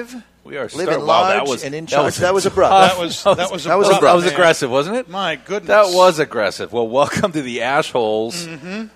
[0.00, 0.24] live.
[0.44, 2.04] We are living start- large wow, that was- and in that charge.
[2.06, 2.70] was- That was abrupt.
[2.72, 5.08] That was that was that was abrupt, That was aggressive, wasn't it?
[5.08, 6.72] My goodness, That was aggressive.
[6.72, 8.86] Well, welcome to the Ashholes, Mm-hmm.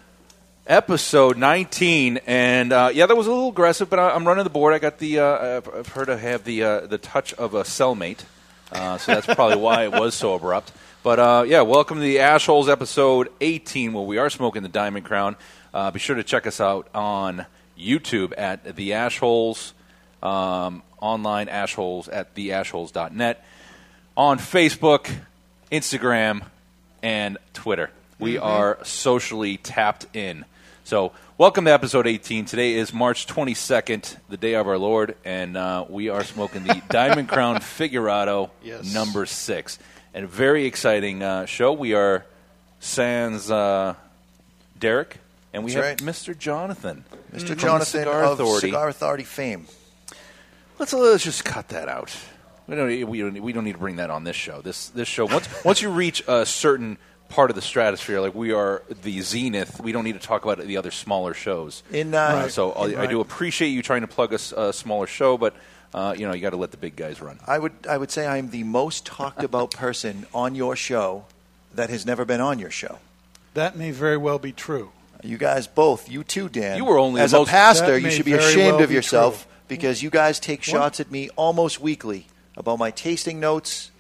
[0.67, 2.19] episode 19.
[2.27, 4.75] And uh, yeah, that was a little aggressive, but I, I'm running the board.
[4.75, 5.21] I got the.
[5.21, 8.21] Uh, I've, I've heard I have the uh, the touch of a cellmate,
[8.73, 10.73] uh, so that's probably why it was so abrupt.
[11.03, 15.05] But uh, yeah, welcome to the Ashholes, episode 18, where we are smoking the Diamond
[15.05, 15.37] Crown.
[15.75, 17.45] Uh, be sure to check us out on
[17.79, 19.73] YouTube at the Ashholes,
[20.23, 23.45] um, online Ashholes at theashholes.net
[24.17, 25.11] on Facebook,
[25.71, 26.43] Instagram,
[27.03, 27.91] and Twitter.
[28.19, 30.47] We are socially tapped in.
[30.85, 32.47] So, welcome to episode 18.
[32.47, 36.81] Today is March 22nd, the day of our Lord, and uh, we are smoking the
[36.89, 38.93] Diamond Crown Figurado Yes.
[38.95, 39.79] number six.
[40.15, 41.73] And a very exciting uh, show.
[41.73, 42.25] We are
[42.81, 43.95] sans uh,
[44.79, 45.19] Derek,
[45.53, 46.15] and we That's have right.
[46.15, 46.39] Mr.
[46.39, 47.05] Jonathan.
[47.35, 47.49] Mr.
[47.49, 48.69] the Jonathan Cigar of Authority.
[48.69, 49.67] Cigar Authority fame.
[50.79, 52.15] Let's let's just cut that out.
[52.67, 54.61] We don't need- we don't we don't need to bring that on this show.
[54.61, 58.53] This this show once once you reach a certain part of the stratosphere, like we
[58.53, 61.83] are the zenith, we don't need to talk about the other smaller shows.
[61.91, 63.11] In uh, Uh, so I, I Right.
[63.11, 65.55] do appreciate you trying to plug a smaller show, but
[65.93, 67.39] uh, you know you got to let the big guys run.
[67.47, 71.27] I would I would say I'm the most talked about person on your show
[71.75, 72.99] that has never been on your show.
[73.55, 74.91] that may very well be true.
[75.23, 76.77] You guys both, you too, Dan.
[76.77, 77.97] You were only as the a most- pastor.
[77.99, 79.51] You should be ashamed well of yourself true.
[79.69, 82.27] Because you guys take shots at me almost weekly
[82.57, 83.91] about my tasting notes.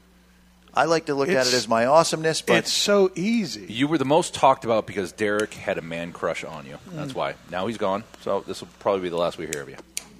[0.77, 3.67] I like to look at it as my awesomeness, but It's so easy.
[3.69, 6.79] You were the most talked about because Derek had a man crush on you.
[6.91, 6.97] Mm.
[6.97, 7.35] That's why.
[7.51, 9.77] Now he's gone, so this will probably be the last we hear of you.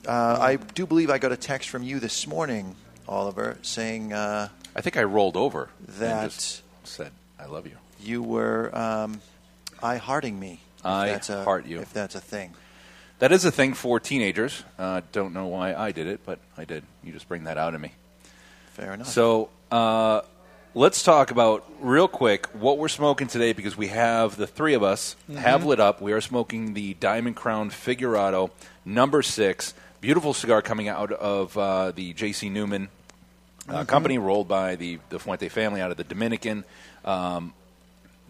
[0.07, 2.77] uh, I do believe I got a text from you this morning,
[3.09, 7.77] Oliver, saying uh, I think I rolled over That- and just said, "I love you."
[8.01, 9.21] you were um,
[9.83, 10.61] I hearting me.
[10.79, 11.81] if I that's a, heart you.
[11.81, 12.53] If that's a thing.
[13.21, 14.65] That is a thing for teenagers.
[14.79, 16.83] Uh, don't know why I did it, but I did.
[17.03, 17.93] You just bring that out of me.
[18.73, 19.07] Fair enough.
[19.07, 20.23] So uh,
[20.75, 24.83] let's talk about real quick what we're smoking today because we have the three of
[24.83, 26.01] us have lit up.
[26.01, 28.51] We are smoking the Diamond Crown Figurado
[28.85, 32.49] number six, beautiful cigar coming out of uh, the J.C.
[32.49, 32.89] Newman
[33.69, 36.65] uh, company, rolled by the the Fuente family out of the Dominican.
[37.05, 37.55] Um,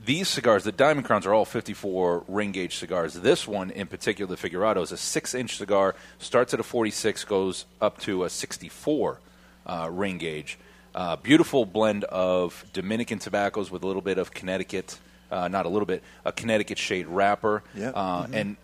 [0.04, 3.15] these cigars, the Diamond Crowns, are all 54 ring gauge cigars.
[3.15, 5.94] This one, in particular, the Figurado, is a six inch cigar.
[6.19, 9.20] Starts at a 46, goes up to a 64
[9.66, 10.59] uh, ring gauge.
[10.94, 14.98] Uh, beautiful blend of Dominican tobaccos with a little bit of Connecticut,
[15.31, 17.62] uh, not a little bit, a Connecticut shade wrapper.
[17.75, 17.91] Yeah.
[17.91, 18.56] Uh, And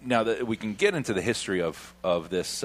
[0.00, 2.62] now that we can get into the history of of this.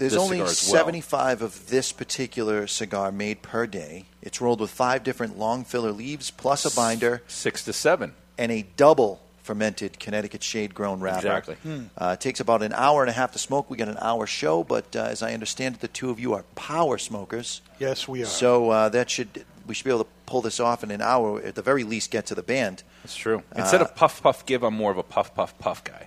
[0.00, 0.78] Uh, There's this only cigar as well.
[0.78, 4.06] 75 of this particular cigar made per day.
[4.22, 8.14] It's rolled with five different long filler leaves, plus a binder, six to seven.
[8.38, 11.18] and a double fermented Connecticut shade grown wrapper.
[11.18, 11.56] Exactly.
[11.98, 13.68] Uh, it takes about an hour and a half to smoke.
[13.68, 16.32] We got an hour show, but uh, as I understand it, the two of you
[16.34, 17.60] are power smokers.
[17.78, 18.26] yes, we are.
[18.26, 21.40] So uh, that should we should be able to pull this off in an hour,
[21.42, 22.82] at the very least, get to the band.
[23.02, 23.42] That's true.
[23.54, 26.06] Instead of puff puff give, I'm more of a puff puff puff guy.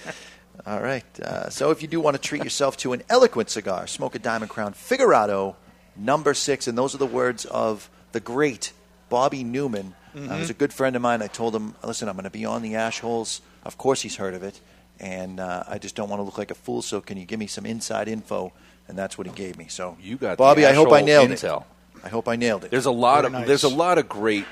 [0.66, 1.04] All right.
[1.20, 4.18] Uh, so if you do want to treat yourself to an eloquent cigar, smoke a
[4.18, 5.56] Diamond Crown Figurado
[5.96, 6.66] number six.
[6.68, 8.72] And those are the words of the great
[9.08, 9.94] Bobby Newman.
[10.12, 11.22] Uh, who's a good friend of mine.
[11.22, 13.40] I told him, listen, I'm going to be on the ash holes.
[13.64, 14.60] Of course, he's heard of it.
[14.98, 17.38] And uh, I just don't want to look like a fool, so can you give
[17.38, 18.52] me some inside info?
[18.88, 19.68] And that's what he gave me.
[19.68, 20.66] So, You got Bobby.
[20.66, 21.60] I hope I nailed intel.
[21.60, 21.66] it.
[22.02, 22.72] I hope I nailed it.
[22.72, 23.46] There's a lot Very of nice.
[23.46, 24.46] there's a lot of great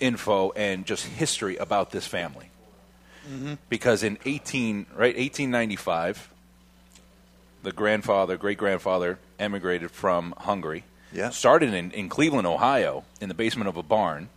[0.00, 2.48] info and just history about this family.
[3.28, 3.54] Mm-hmm.
[3.68, 6.30] Because in 18 right 1895,
[7.62, 10.84] the grandfather, great grandfather, emigrated from Hungary.
[11.12, 11.30] Yeah.
[11.30, 14.28] Started in, in Cleveland, Ohio, in the basement of a barn,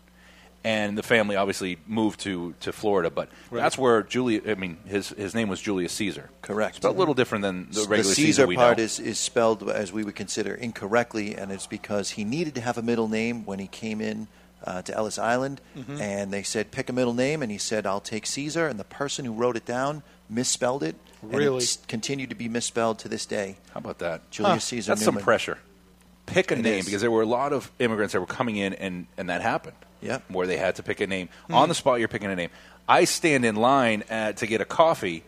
[0.63, 3.09] and the family obviously moved to, to Florida.
[3.09, 4.43] But that's where Julius.
[4.47, 6.29] I mean, his his name was Julius Caesar.
[6.41, 6.77] Correct.
[6.77, 8.83] Spelled a little different than the the regular Caesar we part know.
[8.83, 12.77] is, is spelled as we would consider incorrectly, and it's because he needed to have
[12.77, 14.27] a middle name when he came in
[14.63, 16.01] uh, to Ellis Island, Mm-hmm.
[16.01, 18.83] and they said pick a middle name, and he said I'll take Caesar, and the
[18.83, 23.07] person who wrote it down misspelled it, and it it's continued to be misspelled to
[23.09, 23.57] this day.
[23.73, 24.29] How about that?
[24.31, 25.57] Julius Caesar That's some pressure.
[26.25, 26.85] Pick a It name is.
[26.85, 29.75] because there were a lot of immigrants that were coming in, and, and that happened.
[30.01, 30.23] Yep.
[30.29, 31.55] Where they had to pick a name Hmm.
[31.55, 31.99] on the spot.
[31.99, 32.51] You're picking a name.
[32.87, 35.23] I stand in line at, to get a coffee,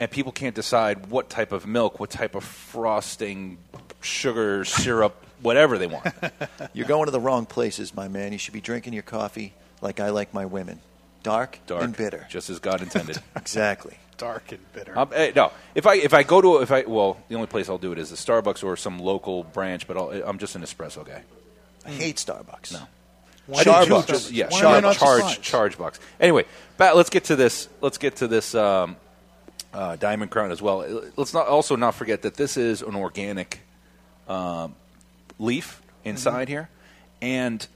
[0.00, 3.58] and people can't decide what type of milk, what type of frosting,
[4.00, 6.06] sugar, syrup, whatever they want.
[6.72, 8.32] You're going to the wrong places, my man.
[8.32, 10.80] You should be drinking your coffee like I like my women,
[11.22, 12.26] dark, Dark and bitter.
[12.30, 13.18] just as God intended.
[13.36, 13.96] Exactly.
[14.16, 14.96] Dark and bitter.
[14.98, 17.68] Um, eh, no, if I if I go to if I well, the only place
[17.68, 19.88] I'll do it is a Starbucks or some local branch.
[19.88, 21.22] But I'll, I'm just an espresso guy.
[21.84, 22.72] I hate Starbucks.
[22.72, 22.80] No.
[23.46, 24.06] Why Charbucks.
[24.06, 25.42] did Just, yeah, why char- am charge surprised?
[25.42, 26.00] charge bucks.
[26.20, 26.44] Anyway,
[26.78, 27.68] back, let's get to this.
[27.80, 28.96] Let's get to this um,
[29.74, 31.10] uh, Diamond Crown as well.
[31.16, 33.58] Let's not also not forget that this is an organic
[34.28, 34.74] um,
[35.38, 36.68] leaf inside here,
[37.22, 37.66] and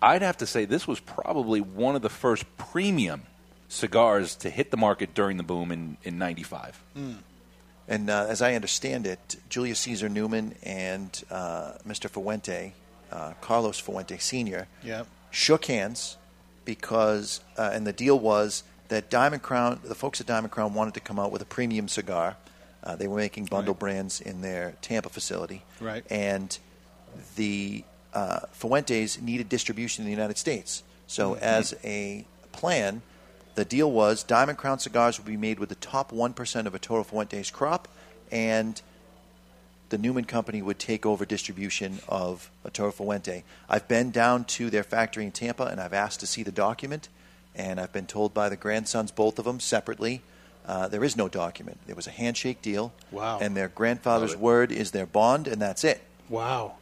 [0.00, 3.22] I'd have to say this was probably one of the first premium
[3.68, 6.82] cigars to hit the market during the boom in in '95.
[7.90, 12.10] And uh, as I understand it, Julius Caesar Newman and uh, Mr.
[12.10, 12.74] Fuente,
[13.10, 15.06] uh, Carlos Fuente Sr., Yep.
[15.30, 16.18] shook hands
[16.66, 20.92] because, uh, and the deal was that Diamond Crown, the folks at Diamond Crown wanted
[20.94, 22.36] to come out with a premium cigar.
[22.84, 23.80] Uh, they were making bundle Right.
[23.80, 25.64] brands in their Tampa facility.
[25.80, 26.04] Right.
[26.10, 26.58] And
[27.36, 27.84] the
[28.14, 30.82] uh, Fuentes needed distribution in the United States.
[31.06, 31.44] So, Mm-hmm.
[31.44, 33.02] as a plan,
[33.54, 37.02] the deal was Diamond Crown cigars would be made with the top 1% of Arturo
[37.04, 37.88] Fuente's crop,
[38.30, 38.80] and
[39.88, 43.42] the Newman Company would take over distribution of Arturo Fuente.
[43.68, 47.08] I've been down to their factory in Tampa, and I've asked to see the document,
[47.54, 50.20] and I've been told by the grandsons, both of them separately,
[50.66, 51.78] uh, there is no document.
[51.86, 53.38] There was a handshake deal, Wow.
[53.40, 56.02] and their grandfather's word is their bond, and that's it.
[56.28, 56.74] Wow.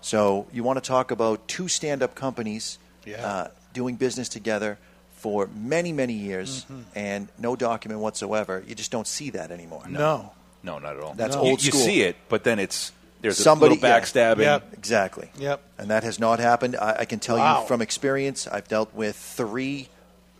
[0.00, 3.26] So you want to talk about two stand-up companies Yeah.
[3.26, 4.78] uh, doing business together
[5.16, 6.80] for many, many years, Mm-hmm.
[6.94, 8.64] and no document whatsoever.
[8.66, 9.82] You just don't see that anymore.
[9.88, 10.32] No.
[10.62, 11.14] No, not at all.
[11.14, 11.80] That's You- old you, school.
[11.84, 12.92] see it, but then it's
[13.22, 14.00] there's Somebody- a little yeah.
[14.00, 14.38] backstabbing.
[14.44, 14.72] Yep.
[14.78, 15.30] Exactly.
[15.38, 15.60] Yep.
[15.76, 16.74] And that has not happened.
[16.76, 17.60] I, I can tell Wow.
[17.62, 18.46] you from experience.
[18.46, 19.90] I've dealt with three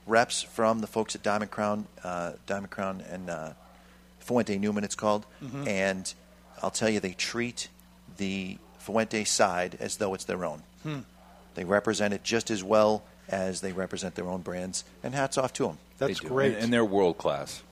[0.07, 3.51] reps from the folks at Diamond Crown, uh, Diamond Crown, and uh,
[4.21, 4.83] Fuente Newman.
[4.85, 5.69] It's called, Mm-hmm.
[5.69, 6.15] and
[6.63, 7.69] I'll tell you, they treat
[8.17, 10.63] the Fuente side as though it's their own.
[10.83, 11.01] Hmm.
[11.55, 14.85] They represent it just as well as they represent their own brands.
[15.03, 15.79] And hats off to them.
[15.99, 16.55] They That's great.
[16.55, 17.63] and, and they're world class.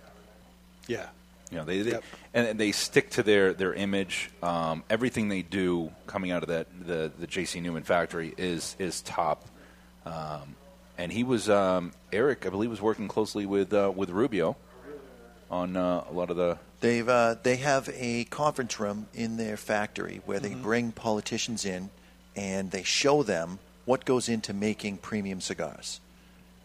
[0.86, 1.06] yeah.
[1.50, 2.04] You know, they, they Yep.
[2.34, 4.30] and, and they stick to their their image.
[4.42, 7.60] Um, everything they do coming out of that the the J.C.
[7.60, 9.46] Newman factory is is top.
[10.04, 10.56] Um,
[10.98, 14.56] and he was um, Eric, I believe, was working closely with uh, with Rubio
[15.50, 16.58] on uh, a lot of the.
[16.80, 20.54] They've uh, they have a conference room in their factory where Mm-hmm.
[20.56, 21.90] they bring politicians in
[22.36, 26.00] and they show them what goes into making premium cigars.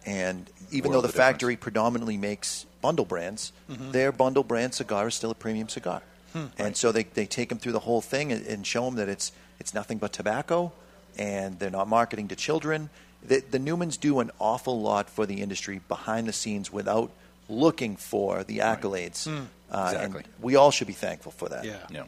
[0.06, 1.28] And even World though the of difference.
[1.32, 3.92] factory predominantly makes bundle brands, Mm-hmm.
[3.92, 6.02] their bundle brand cigar is still a premium cigar.
[6.34, 6.46] Hmm.
[6.58, 9.08] And so they, they take them through the whole thing and, and show them that
[9.10, 10.74] it's it's nothing but tobacco,
[11.18, 12.90] and they're not marketing to children.
[13.26, 17.12] The, the Newmans do an awful lot for the industry behind the scenes without
[17.48, 19.28] looking for the accolades.
[19.74, 20.22] Uh, Exactly.
[20.24, 21.66] And we all should be thankful for that.
[21.66, 21.78] Yeah.
[21.90, 22.08] You know,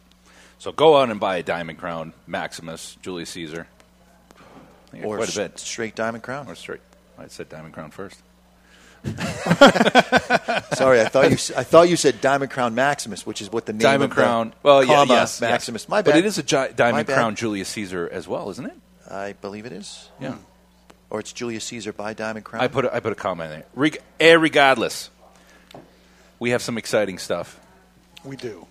[0.60, 3.68] so go out and buy a Diamond Crown Maximus Julius Caesar.
[5.04, 5.60] Or quite a s- bit.
[5.60, 6.48] straight Diamond Crown.
[6.48, 6.80] Or straight.
[7.18, 8.22] I said Diamond Crown first.
[9.06, 13.66] Sorry, I thought you s- I thought you said Diamond Crown Maximus, which is what
[13.66, 14.54] the name Diamond of the Crown.
[14.64, 15.50] Well, yeah, comma yes, yes.
[15.50, 15.90] Maximus.
[15.90, 16.12] My bad.
[16.12, 17.08] But it is a gi- Diamond.
[17.08, 18.74] Crown Julius Caesar as well, isn't it?
[19.10, 20.10] I believe it is.
[20.20, 20.36] Yeah.
[21.10, 22.64] Or it's Julius Caesar by Diamond Crown.
[22.64, 23.68] I put a, I put a comment in there.
[23.76, 24.02] Reg-
[24.40, 25.10] regardless,
[26.40, 27.60] we have some exciting stuff.
[28.24, 28.66] We do.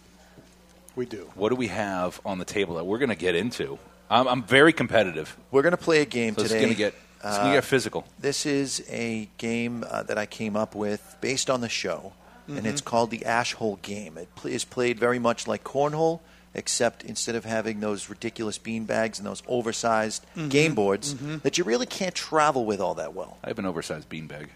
[0.96, 1.30] We do.
[1.34, 3.78] What do we have on the table that we're going to get into?
[4.10, 5.36] I'm, I'm very competitive.
[5.50, 6.60] We're going to play a game So it's today.
[6.62, 8.04] going to get it's going to Uh, get physical.
[8.20, 12.12] This is a game uh, that I came up with based on the show,
[12.46, 12.66] and Mm-hmm.
[12.66, 14.18] it's called the Ash Hole Game.
[14.18, 16.20] It pl- is played very much like cornhole,
[16.52, 20.48] except instead of having those ridiculous bean bags and those oversized Mm-hmm.
[20.48, 23.38] game boards that you really can't travel with all that well.
[23.42, 24.48] I have an oversized beanbag.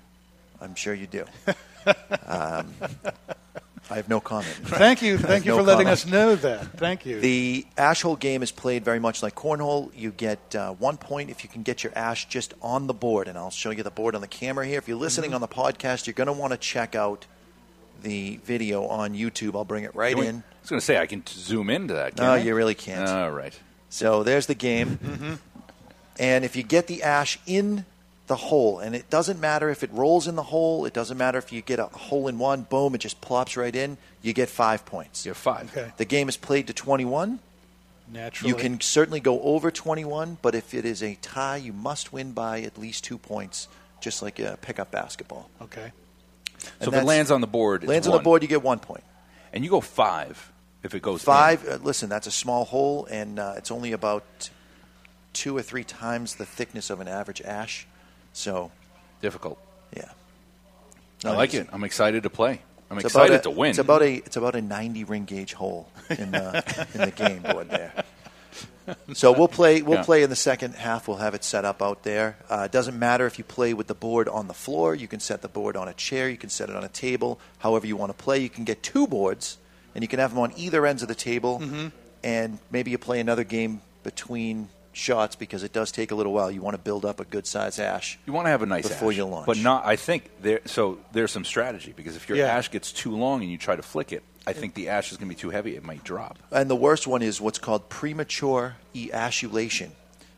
[0.61, 1.25] I'm sure you do.
[2.26, 2.73] um,
[3.90, 4.49] I have no comment.
[4.64, 5.16] Thank you.
[5.16, 6.04] Thank you No for letting comment.
[6.04, 6.73] us know that.
[6.78, 7.21] Thank you.
[7.21, 9.90] The ash hole game is played very much like cornhole.
[9.97, 13.28] You get uh, one point if you can get your ash just on the board,
[13.28, 14.78] and I'll show you the board on the camera here.
[14.78, 17.25] If you're listening on the podcast, you're going to want to check out
[18.02, 19.54] the video on YouTube.
[19.57, 20.37] I'll bring it right Can we- in.
[20.37, 22.14] I was going to say I can t- zoom into that.
[22.16, 22.38] Can No, I?
[22.38, 23.09] you really can't.
[23.09, 23.59] All right.
[23.88, 25.38] So there's the game.
[26.18, 27.87] And if you get the ash in
[28.28, 31.38] the hole, and it doesn't matter if it rolls in the hole, it doesn't matter
[31.38, 34.49] if you get a hole in one, boom, it just plops right in, you get
[34.49, 35.26] five points.
[35.26, 35.76] You have five.
[35.76, 35.90] Okay.
[35.97, 37.40] The game is played to 21.
[38.11, 38.49] Naturally.
[38.49, 42.32] You can certainly go over 21, but if it is a tie, you must win
[42.32, 43.68] by at least two points,
[44.00, 45.50] just like a pickup basketball.
[45.61, 45.92] Okay.
[46.80, 48.78] So if it lands on the board, it's Lands on the board, you get one
[48.78, 49.04] point.
[49.52, 50.50] and you go five
[50.82, 51.26] if it goes in.
[51.26, 54.25] Five, uh, listen, that's a small hole, and uh, it's only about
[55.35, 57.87] two or three times the thickness of an average ash.
[58.32, 58.70] So,
[59.20, 59.58] Difficult.
[59.97, 60.11] yeah.
[61.25, 61.68] I like it.
[61.73, 62.61] I'm excited to play.
[62.90, 63.70] I'm It's excited a, to win.
[63.70, 67.42] It's about a it's about a 90 ring gauge hole in the in the game
[67.42, 67.92] board there.
[69.12, 70.04] So we'll play we'll Yeah.
[70.04, 71.06] play in the second half.
[71.08, 72.38] We'll have it set up out there.
[72.49, 74.94] Uh, it doesn't matter if you play with the board on the floor.
[74.94, 76.30] You can set the board on a chair.
[76.30, 77.38] You can set it on a table.
[77.58, 78.38] However you want to play.
[78.38, 79.58] You can get two boards,
[79.94, 81.58] and you can have them on either ends of the table.
[81.61, 81.88] Mm-hmm.
[82.25, 86.50] And maybe you play another game between shots because it does take a little while.
[86.50, 88.19] You want to build up a good size ash.
[88.26, 89.47] You want to have a nice Before ash, you launch.
[89.47, 89.87] but not.
[89.87, 90.61] I think there.
[90.67, 92.47] So there's some strategy because if your Yeah.
[92.57, 95.19] ash gets too long and you try to flick it, I think the ash is
[95.19, 95.76] going to be too heavy.
[95.76, 96.38] It might drop.
[96.50, 99.90] And the worst one is what's called premature eashulation.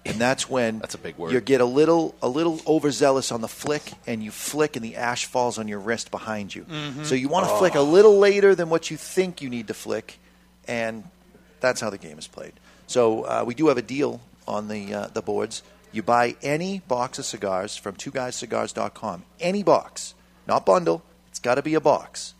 [0.04, 1.32] And that's when That's a big word.
[1.32, 4.96] you get a little a little overzealous on the flick and you flick and the
[4.96, 6.64] ash falls on your wrist behind you.
[6.64, 7.04] Mm-hmm.
[7.04, 7.52] So you want Oh.
[7.52, 10.18] to flick a little later than what you think you need to flick
[10.66, 11.04] and
[11.60, 12.52] that's how the game is played.
[12.86, 15.62] So uh, we do have a deal on the uh, the boards.
[15.92, 19.24] You buy any box of cigars from twoguyscigars.com.
[19.40, 20.14] Any box,
[20.46, 21.02] not bundle.
[21.28, 22.34] It's got to be a box.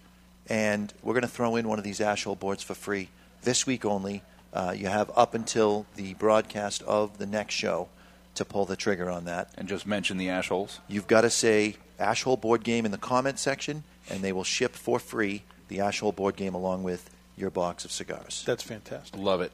[0.47, 3.09] And we're going to throw in one of these ash hole boards for free
[3.43, 4.23] this week only.
[4.53, 7.89] Uh, you have up until the broadcast of the next show
[8.35, 9.51] to pull the trigger on that.
[9.57, 10.81] And just mention the ash holes.
[10.89, 14.45] You've got to say ash hole board game in the comment section, and they will
[14.45, 18.43] ship for free the ash hole board game along with your box of cigars.
[18.47, 19.19] That's fantastic.
[19.19, 19.53] Love it.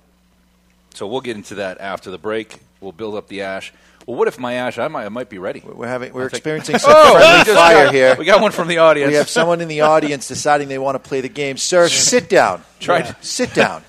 [0.97, 2.59] So we'll get into that after the break.
[2.81, 3.71] We'll build up the ash.
[4.07, 4.79] Well, what if my ash?
[4.79, 5.61] I might, I might be ready.
[5.63, 8.17] We're having we're think- experiencing some Oh, friendly fire got- here.
[8.19, 9.11] We got one from the audience.
[9.11, 11.59] We have someone in the audience deciding they want to play the game.
[11.59, 12.63] Sir, sit down.
[12.81, 13.15] Try Yeah.
[13.21, 13.83] Sit down.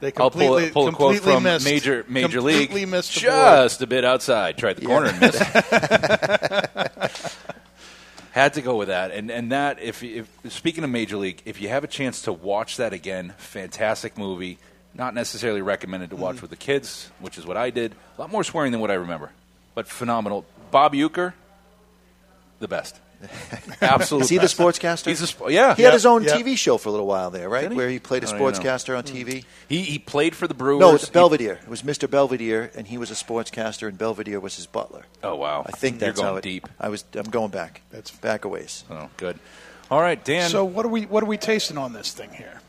[0.00, 2.68] They I'll pull, completely, a, pull a quote from missed, Major Major League.
[2.68, 3.34] completely Missed the board.
[3.34, 4.56] just a bit outside.
[4.56, 5.42] Tried the corner and missed.
[8.32, 11.60] Had to go with that, and and that if, if speaking of Major League, if
[11.60, 14.58] you have a chance to watch that again, fantastic movie.
[14.94, 16.42] Not necessarily recommended to watch Mm-hmm.
[16.42, 17.92] with the kids, which is what I did.
[18.18, 19.30] A lot more swearing than what I remember,
[19.74, 20.44] but phenomenal.
[20.70, 21.32] Bob Uecker,
[22.58, 22.98] the best.
[23.82, 24.24] Absolutely.
[24.24, 25.06] Is he the sportscaster?
[25.08, 25.74] He's a sp- yeah.
[25.74, 26.30] He had his own yeah.
[26.36, 27.70] TV show for a little while there, right?
[27.70, 27.76] He?
[27.76, 28.58] Where he played a I don't even know.
[28.70, 29.44] sportscaster on TV.
[29.68, 30.80] He he played for the Brewers.
[30.80, 31.58] No, it's He- Belvedere.
[31.62, 32.08] It was Mr.
[32.10, 35.04] Belvedere, and he was a sportscaster, and Belvedere was his butler.
[35.22, 35.62] Oh wow!
[35.66, 36.66] I think that's You're going how it, deep.
[36.80, 37.04] I was.
[37.14, 37.82] I'm going back.
[37.90, 38.84] That's- back a ways.
[38.90, 39.38] Oh, good.
[39.90, 40.48] All right, Dan.
[40.48, 42.60] So what are we what are we tasting on this thing here?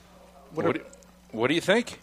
[0.53, 0.85] What, what, are, do,
[1.31, 1.99] what do you think?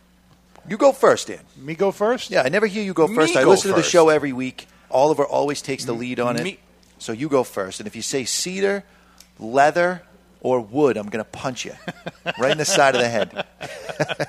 [0.68, 1.40] You go first, Dan.
[1.56, 2.30] me go first?
[2.30, 3.37] Yeah, I never hear you go Me first.
[3.37, 3.90] I go listen to the first.
[3.90, 4.66] show every week.
[4.90, 6.42] Oliver always takes the lead on it.
[6.44, 6.58] Me-
[6.98, 8.84] So you go first, and if you say cedar,
[9.38, 10.02] leather,
[10.40, 11.72] or wood, I'm going to punch you
[12.38, 13.46] right in the side of the head.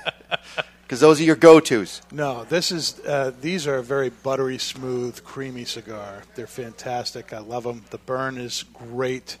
[0.82, 2.02] Because those are your go-tos.
[2.10, 6.22] No, this is uh, these are a very buttery, smooth, creamy cigar.
[6.34, 7.32] They're fantastic.
[7.32, 7.84] I love them.
[7.90, 9.38] The burn is great.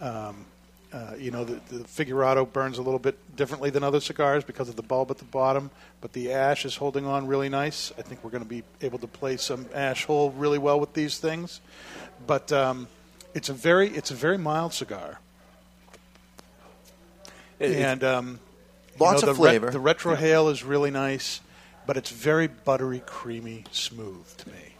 [0.00, 0.46] Um,
[0.96, 4.68] uh, you know, the, the Figurado burns a little bit differently than other cigars because
[4.70, 7.92] of the bulb at the bottom, but the ash is holding on really nice.
[7.98, 10.94] I think we're going to be able to play some ash hole really well with
[10.94, 11.60] these things.
[12.26, 12.88] But um,
[13.34, 15.20] it's a very it's a very mild cigar,
[17.58, 18.40] It- it- and um,
[18.98, 19.70] you Lots know, of the re- flavor.
[19.70, 21.40] the retrohale is really nice,
[21.86, 24.74] but it's very buttery, creamy, smooth to me.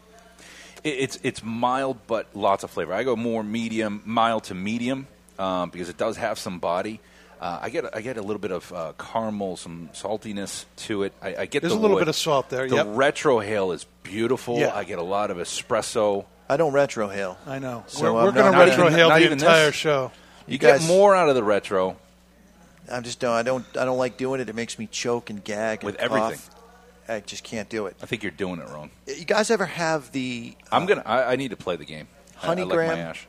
[0.84, 2.94] it's it's mild, but lots of flavor.
[2.94, 5.06] I go more medium, mild to medium,
[5.38, 7.00] um, because it does have some body.
[7.40, 11.12] Uh, I get I get a little bit of uh, caramel, some saltiness to it.
[11.20, 12.00] I, I get There's the a little wood.
[12.02, 12.86] bit of salt there, The yep.
[12.86, 14.58] retrohale is beautiful.
[14.58, 14.74] Yeah.
[14.74, 16.24] I get a lot of espresso.
[16.48, 17.36] I don't retrohale.
[17.46, 17.84] I know.
[17.88, 19.74] So we're we're going to retrohale the entire this?
[19.74, 20.12] show.
[20.46, 21.96] You, You get more out of the retro.
[22.90, 23.32] I'm just don't.
[23.32, 23.64] I don't.
[23.76, 24.48] I don't like doing it.
[24.48, 26.38] It makes me choke and gag and With everything.
[27.08, 27.96] I just can't do it.
[28.02, 28.90] I think you're doing it wrong.
[29.06, 30.54] You guys ever have the?
[30.72, 31.02] uh, I'm gonna.
[31.04, 32.08] I, I need to play the game.
[32.42, 32.98] I- Honey I, like Graham?
[32.98, 33.26] ash.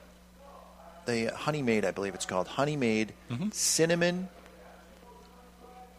[1.08, 3.14] The Honey Maid, I believe it's called Honey Maid
[3.52, 4.30] cinnamon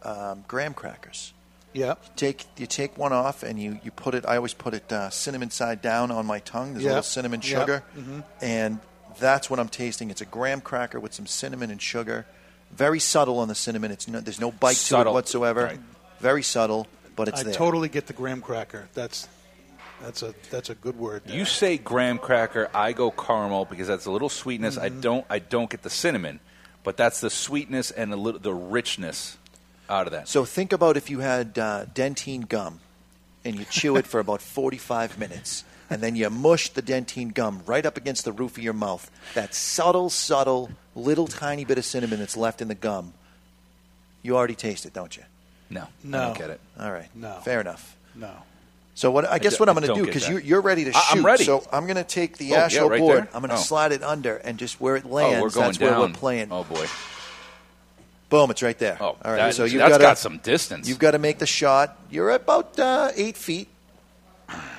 [0.03, 1.33] um, graham crackers.
[1.73, 1.95] Yeah.
[2.15, 4.25] Take you take one off and you, you put it.
[4.25, 6.73] I always put it uh, cinnamon side down on my tongue.
[6.73, 7.59] There's a little cinnamon Yep.
[7.59, 8.19] sugar, Mm-hmm.
[8.41, 8.79] and
[9.19, 10.09] that's what I'm tasting.
[10.09, 12.25] It's a graham cracker with some cinnamon and sugar.
[12.71, 13.91] Very subtle on the cinnamon.
[13.91, 15.63] It's no, there's no bite to it whatsoever.
[15.65, 15.79] Right.
[16.19, 17.53] Very subtle, but it's I there.
[17.53, 18.87] totally get the graham cracker.
[18.93, 19.27] That's
[20.01, 21.23] that's a that's a good word.
[21.25, 21.35] there.
[21.35, 24.77] You say graham cracker, I go caramel because that's a little sweetness.
[24.77, 25.01] I Mm-hmm.
[25.01, 26.39] don't I don't get the cinnamon,
[26.83, 29.37] but that's the sweetness and a little the richness
[29.89, 30.27] out of that.
[30.27, 32.79] So think about if you had uh, Dentyne gum
[33.43, 37.63] and you chew it for about 45 minutes and then you mush the Dentyne gum
[37.65, 39.09] right up against the roof of your mouth.
[39.33, 43.13] That subtle, subtle, little tiny bit of cinnamon that's left in the gum.
[44.21, 45.23] You already taste it, don't you?
[45.71, 46.19] no, No.
[46.21, 46.59] I don't get it.
[46.79, 47.09] All right.
[47.15, 47.39] No.
[47.43, 47.95] Fair enough.
[48.15, 48.31] no.
[48.99, 50.91] So what I guess do- what I'm going to don't because you, you're ready to
[50.91, 51.01] shoot.
[51.15, 51.45] I'm ready.
[51.45, 53.17] So I'm going to take the Oh, yeah, right board.
[53.19, 53.29] there?
[53.33, 53.59] I'm going to Oh.
[53.59, 55.37] slide it under and just where it lands.
[55.39, 55.91] oh, we're going that's down.
[55.99, 56.49] where we're playing.
[56.51, 56.85] Oh boy.
[58.27, 58.51] Boom!
[58.51, 58.97] It's right there.
[58.99, 59.37] Oh, all right.
[59.37, 60.89] that- so you've that's got some distance.
[60.89, 61.97] You've got to make the shot.
[62.09, 63.69] You're about uh, eight feet.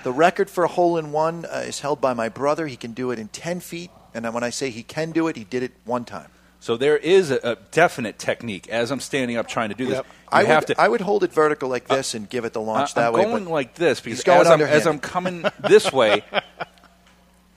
[0.05, 2.67] The record for a hole in one uh, is held by my brother.
[2.67, 3.91] He can do it in 10 feet.
[4.13, 6.29] And when I say he can do it, he did it one time.
[6.63, 8.69] So there is a, a definite technique.
[8.69, 10.07] As I'm standing up trying to do this, Yep.
[10.31, 10.81] I have would, to.
[10.81, 13.03] I would hold it vertical like uh, this and give it the launch uh, I-
[13.05, 13.25] that I'm way.
[13.25, 14.87] going like this because as I'm, as.
[14.87, 16.23] I'm coming this way,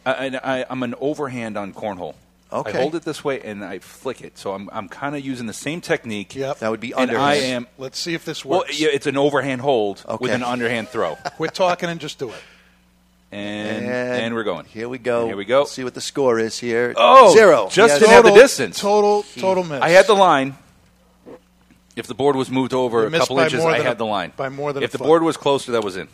[0.06, 2.16] I, I'm an overhand on cornhole.
[2.52, 2.78] Okay.
[2.78, 4.38] I hold it this way and I flick it.
[4.38, 6.36] So I'm, I'm kind of using the same technique.
[6.36, 6.60] Yep.
[6.60, 7.24] that would be And underhand.
[7.26, 7.68] I am.
[7.80, 8.80] Let's see if this Well, works.
[8.80, 11.16] yeah, it's an overhand hold with an underhand throw.
[11.36, 12.36] Quit talking and just do it.
[13.34, 14.66] And and, we're going.
[14.66, 15.26] Here we go.
[15.28, 15.66] Here we go.
[15.66, 16.94] See what the score is here.
[16.96, 17.68] Oh, zero.
[17.70, 18.80] just didn't have the Total- distance.
[18.80, 19.82] Total, total miss.
[19.82, 20.56] I had the line.
[21.96, 24.34] If the board was moved over a couple inches, I had a- the line.
[24.36, 25.06] by more than If a the foot.
[25.08, 26.08] board was closer, that was in.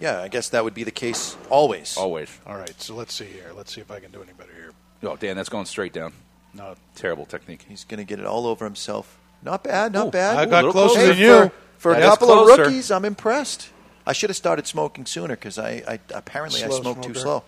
[0.00, 1.96] Yeah, I guess that would be the case always.
[1.96, 2.28] Always.
[2.46, 3.52] All right, so let's see here.
[3.54, 4.72] Let's see if I can do any better here.
[5.04, 6.12] Oh, Dan, that's going straight down.
[6.54, 7.64] No, Terrible technique.
[7.68, 9.18] He's going to get it all over himself.
[9.42, 10.36] Not bad, not Ooh, bad.
[10.36, 11.08] I got little closer closer.
[11.08, 11.34] than you.
[11.44, 13.68] for, for a That is couple of rookies, I'm impressed.
[14.06, 17.44] I should have started smoking sooner because I, I apparently Slow I smoked too slow.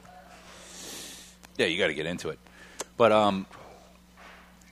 [1.57, 2.39] Yeah, you got to get into it.
[2.97, 3.47] But um,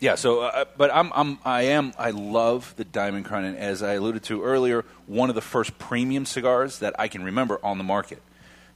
[0.01, 0.15] yeah.
[0.17, 3.95] So, uh, but I'm I'm I am I love the Diamond Crown, and as I
[3.95, 7.85] alluded to earlier, one of the first premium cigars that I can remember on the
[7.85, 8.23] market.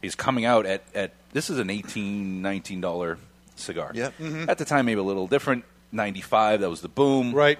[0.03, 3.19] He's coming out at at this is an 18 19 dollar
[3.57, 3.93] cigar.
[3.95, 4.15] Yep.
[4.49, 5.65] At the time, maybe a little different.
[5.93, 6.61] 95.
[6.61, 7.33] That was the boom.
[7.33, 7.59] right.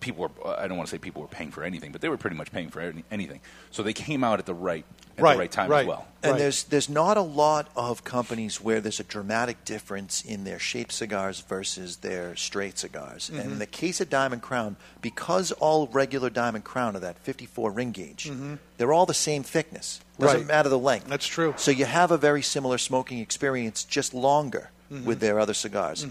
[0.00, 2.16] People were I don't want to say people were paying for anything, but they were
[2.16, 3.40] pretty much paying for any, anything.
[3.70, 4.84] So they came out at the right
[5.16, 5.80] at Right, the right time right.
[5.80, 6.06] as well.
[6.22, 6.38] And Right.
[6.38, 10.92] there's there's not a lot of companies where there's a dramatic difference in their shaped
[10.92, 13.28] cigars versus their straight cigars.
[13.28, 13.52] And Mm-hmm.
[13.52, 17.90] in the case of Diamond Crown, because all regular Diamond Crown are that 54 ring
[17.90, 18.30] gauge,
[18.76, 20.00] they're all the same thickness.
[20.18, 20.48] Doesn't Mm-hmm.
[20.48, 20.56] Right.
[20.56, 21.08] matter the length.
[21.08, 21.54] That's true.
[21.56, 25.04] So you have a very similar smoking experience, just longer Mm-hmm.
[25.04, 26.06] with their other cigars.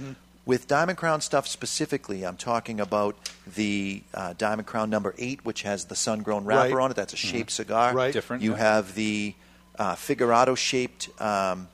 [0.48, 3.18] With Diamond Crown stuff specifically, I'm talking about
[3.56, 6.84] the uh, Diamond Crown number eight, which has the sun grown wrapper Right.
[6.86, 6.94] on it.
[6.96, 7.94] That's a shaped cigar.
[7.94, 8.14] Right.
[8.14, 8.58] Different, You yeah.
[8.60, 9.36] have the
[9.78, 11.68] uh, Figurado shaped um,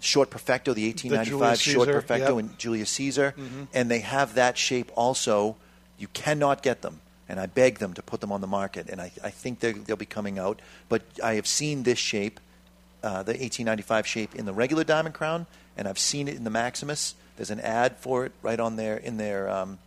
[0.00, 2.30] short Perfecto, the 1895 Julius short Caesar, Perfecto yep.
[2.44, 2.50] Mm-hmm.
[2.52, 3.34] and Julius Caesar,
[3.74, 5.56] and they have that shape also.
[5.98, 8.98] You cannot get them, and I beg them to put them on the market, and
[9.00, 10.60] I, I think they're- they'll be coming out.
[10.88, 12.40] But I have seen this shape,
[13.02, 15.46] uh, the 1895 shape, in the regular Diamond Crown,
[15.76, 17.14] and I've seen it in the Maximus.
[17.36, 19.78] There's an ad for it right on there in their um,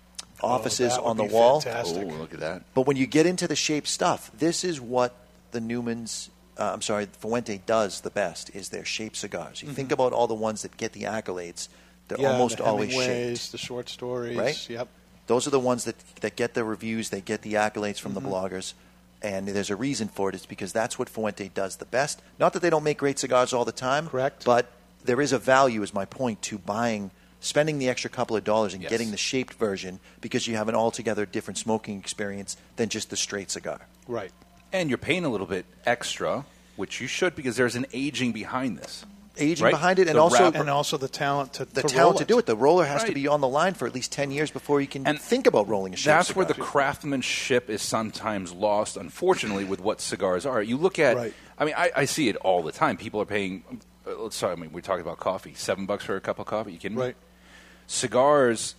[0.42, 1.62] offices Oh, on the wall.
[1.62, 2.08] fantastic.
[2.10, 2.64] Oh, look at that.
[2.74, 5.16] But when you get into the shape stuff, this is what
[5.52, 9.62] the Newmans, uh, I'm sorry, Fuente does the best is their shape cigars.
[9.64, 11.68] You think about all the ones that get the accolades;
[12.08, 12.24] they're Mm-hmm.
[12.24, 13.52] Yeah, almost the always Hemingways, shaped.
[13.52, 14.38] the short stories.
[14.38, 14.70] Right?
[14.70, 14.88] Yep.
[15.28, 18.26] Those are the ones that that get the reviews, they get the accolades from Mm-hmm.
[18.26, 18.74] the bloggers,
[19.22, 20.36] and there's a reason for it.
[20.36, 22.22] It's because that's what Fuente does the best.
[22.40, 24.46] Not that they don't make great cigars all the time, Correct.
[24.46, 24.72] But
[25.04, 27.12] there is a value, is my point, to buying.
[27.42, 28.90] Spending the extra couple of dollars and Yes.
[28.90, 33.16] getting the shaped version because you have an altogether different smoking experience than just the
[33.18, 33.80] straight cigar.
[34.08, 34.32] Right.
[34.74, 38.78] And you're paying a little bit extra, which you should because there's an aging behind
[38.78, 39.06] this.
[39.38, 39.72] aging Right?
[39.72, 40.58] behind it, and The also wrapper.
[40.58, 42.46] And also the talent to the to talent roll to do it.
[42.46, 44.88] The roller has to be on the line for at least ten years before you
[44.88, 49.64] can And think about rolling a shaped That's where the craftsmanship is sometimes lost, unfortunately,
[49.64, 50.62] with what cigars are.
[50.62, 51.34] You look at, Right.
[51.58, 52.98] I mean, I, I see it all the time.
[52.98, 53.64] People are paying,
[54.06, 56.46] uh, let's sorry, I mean, we're talking about coffee, seven bucks for a cup of
[56.46, 56.74] coffee.
[56.74, 57.04] You kidding me?
[57.04, 57.16] Right.
[57.90, 58.76] Cigars,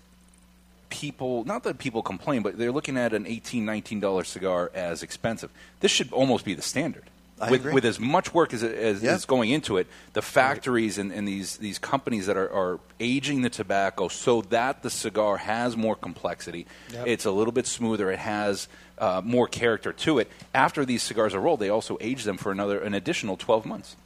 [0.89, 5.51] people, not that people complain, but they're looking at an $18, $19 cigar as expensive.
[5.81, 7.03] This should almost be the standard.
[7.41, 7.73] I with, agree.
[7.73, 9.15] with as much work as, as Yeah.
[9.17, 13.43] is going into it, the factories and, and these, these companies that are, are aging
[13.43, 16.67] the tobacco so that the cigar has more complexity.
[16.93, 17.07] Yep.
[17.09, 18.13] It's a little bit smoother.
[18.13, 18.69] It has
[18.99, 20.31] uh, more character to it.
[20.55, 23.97] After these cigars are rolled, they also age them for another an additional 12 months.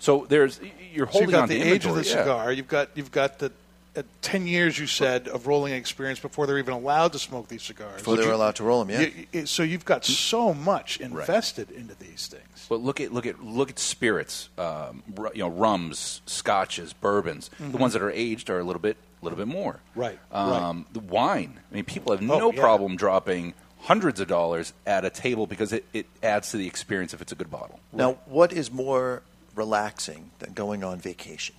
[0.00, 0.58] So there's
[0.92, 2.22] you're So holding you've got on the to age of the yeah.
[2.22, 2.50] cigar.
[2.52, 3.52] You've got you've got the
[3.98, 7.62] uh, ten years you said of rolling experience before they're even allowed to smoke these
[7.62, 7.98] cigars.
[7.98, 8.90] before they were allowed to roll them.
[8.90, 12.66] Yeah, You- you- so you've got so much invested into these things.
[12.68, 15.02] But look at look at look at spirits, um,
[15.34, 17.50] you know, rums, scotches, bourbons.
[17.58, 19.80] The ones that are aged are a little bit a little bit more.
[19.90, 20.00] Mm-hmm.
[20.00, 21.58] Right, Um, The wine.
[21.70, 22.60] I mean, people have Oh, no yeah.
[22.60, 27.14] problem dropping hundreds of dollars at a table because it, it adds to the experience
[27.14, 27.80] if it's a good bottle.
[27.92, 29.22] Now, what is more
[29.54, 31.54] relaxing than going on vacation?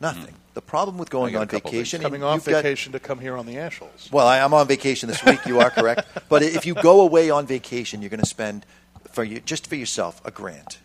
[0.00, 0.24] Nothing.
[0.24, 0.54] Mm-hmm.
[0.54, 3.36] The problem with going on vacation, Coming you- off you've got- vacation to come here
[3.36, 4.10] on the Ashholes.
[4.10, 5.44] well, I, I'm on vacation this week.
[5.46, 6.06] You are correct.
[6.28, 8.66] But if you go away on vacation, you're going to spend
[9.12, 10.78] for you just for yourself a grand,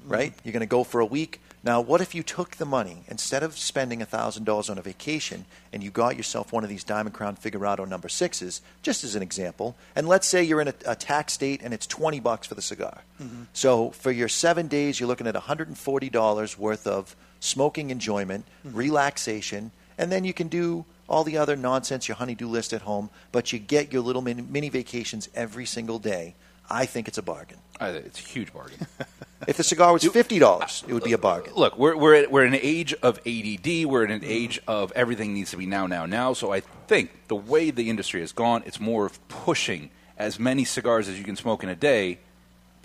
[0.00, 0.12] mm-hmm.
[0.12, 0.34] right?
[0.42, 1.40] You're going to go for a week.
[1.62, 5.46] Now, what if you took the money instead of spending thousand dollars on a vacation
[5.72, 9.22] and you got yourself one of these Diamond Crown Figurado number sixes, just as an
[9.22, 9.74] example?
[9.96, 12.62] And let's say you're in a, a tax state and it's twenty bucks for the
[12.62, 13.02] cigar.
[13.20, 13.42] Mm-hmm.
[13.52, 18.74] So for your seven days, you're looking at 140 dollars worth of smoking enjoyment, hmm.
[18.74, 23.10] relaxation, and then you can do all the other nonsense, your honeydew list at home,
[23.32, 26.34] but you get your little mini, mini vacations every single day.
[26.68, 27.58] I think it's a bargain.
[27.78, 28.86] I it's a huge bargain.
[29.46, 31.52] If the cigar was fifty dollars, it would be a bargain.
[31.54, 33.84] Look, we're we're at, we're in an age of ADD.
[33.84, 36.32] We're in an age of everything needs to be now, now, now.
[36.32, 40.64] So I think the way the industry has gone, it's more of pushing as many
[40.64, 42.18] cigars as you can smoke in a day,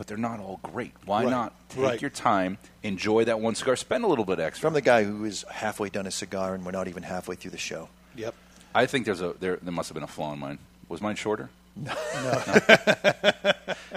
[0.01, 0.93] but they're not all great.
[1.05, 2.01] Why Right, not take right.
[2.01, 4.65] your time, enjoy that one cigar, spend a little bit extra?
[4.65, 7.51] From the guy who is halfway done his cigar and we're not even halfway through
[7.51, 7.87] the show.
[8.15, 8.33] Yep.
[8.73, 10.57] I think there's a there there must have been a flaw in mine.
[10.89, 11.51] Was mine shorter?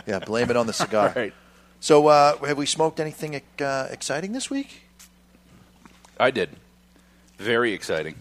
[0.07, 1.11] Yeah, blame it on the cigar.
[1.17, 1.33] Right.
[1.81, 4.83] So, uh, have we smoked anything uh, exciting this week?
[6.21, 6.51] I did.
[7.38, 8.17] Very exciting.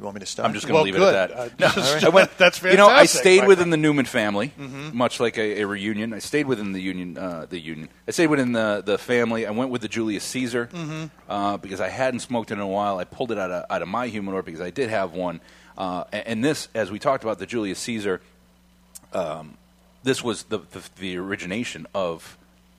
[0.00, 0.46] You want me to stop?
[0.46, 1.76] I'm just going to Well, leave it at that.
[1.76, 2.38] Uh, No, I went.
[2.38, 3.72] That's You know, I stayed within friend.
[3.74, 4.50] the Newman family,
[4.94, 6.14] much like a, a reunion.
[6.14, 7.18] I stayed within the union.
[7.18, 7.90] Uh, the union.
[8.08, 9.46] I stayed within the the family.
[9.46, 10.70] I went with the Julius Caesar
[11.28, 12.96] uh, because I hadn't smoked it in a while.
[12.98, 15.42] I pulled it out of out of my humidor because I did have one.
[15.76, 18.22] Uh, and, and this, as we talked about, the Julius Caesar.
[19.12, 19.58] Um,
[20.02, 22.38] this was the, the the origination of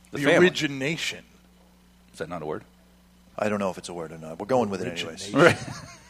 [0.09, 0.47] the, The family.
[0.47, 1.23] origination.
[2.13, 2.63] Is that not a word?
[3.37, 4.39] I don't know if it's a word or not.
[4.39, 5.33] We're going with it anyways.
[5.35, 5.73] Origination.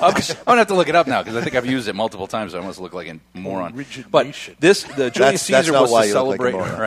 [0.00, 1.94] I'm, I'm gonna have to look it up now because I think I've used it
[1.94, 2.52] multiple times.
[2.52, 3.84] So I almost look like a moron.
[4.10, 4.26] But
[4.60, 6.78] this, the Julius That's- that's Caesar not was to you look like celebrate.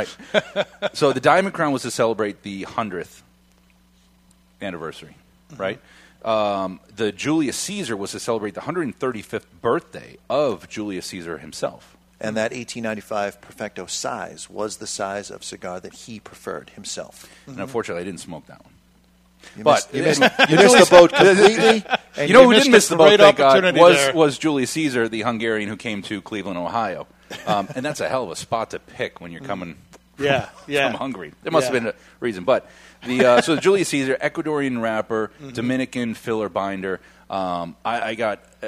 [0.54, 0.94] right.
[0.94, 3.24] so the Diamond Crown was to celebrate the hundredth
[4.62, 5.16] anniversary,
[5.52, 5.62] Mm-hmm.
[5.62, 5.80] right?
[6.24, 11.96] Um, the Julius Caesar was to celebrate the 135th birthday of Julius Caesar himself.
[12.20, 17.30] And that 1895 Perfecto size was the size of cigar that he preferred himself.
[17.46, 18.74] And unfortunately, I didn't smoke that one.
[19.58, 21.84] You But- missed, you missed, you missed the boat completely.
[22.18, 24.14] And You know who didn't miss the boat, great thank God, was, there.
[24.14, 27.08] was Julius Caesar, the Hungarian who came to Cleveland, Ohio.
[27.46, 29.76] Um, and that's a hell of a spot to pick when you're coming
[30.18, 30.90] Yeah, yeah.
[30.90, 31.34] from Hungary.
[31.44, 31.74] There must Yeah.
[31.74, 32.46] have been a reason.
[32.46, 32.70] But
[33.06, 35.50] the uh, so the Julius Caesar, Ecuadorian wrapper, Mm-hmm.
[35.50, 37.02] Dominican filler binder.
[37.30, 38.68] Um, I, I got uh,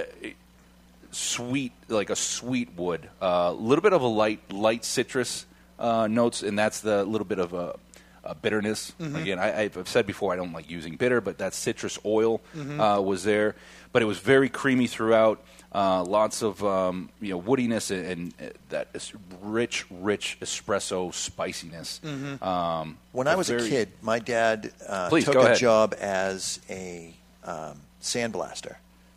[1.12, 5.46] sweet, like a sweet wood, a little bit of a light, light citrus
[5.80, 7.76] uh, notes, and that's the little bit of a,
[8.28, 8.94] a bitterness.
[9.00, 9.16] Mm-hmm.
[9.16, 12.80] Again, I, I've said before I don't like using bitter, but that citrus oil Mm-hmm.
[12.80, 13.56] uh, was there.
[13.94, 15.44] But it was very creamy throughout.
[15.74, 21.14] Uh, lots of um, you know woodiness and, and uh, that is rich, rich espresso
[21.14, 22.00] spiciness.
[22.04, 22.44] Mm-hmm.
[22.44, 25.58] Um, When I was very- a kid, my dad uh, Please, took a ahead.
[25.58, 27.14] job as a
[27.44, 28.76] um, sandblaster.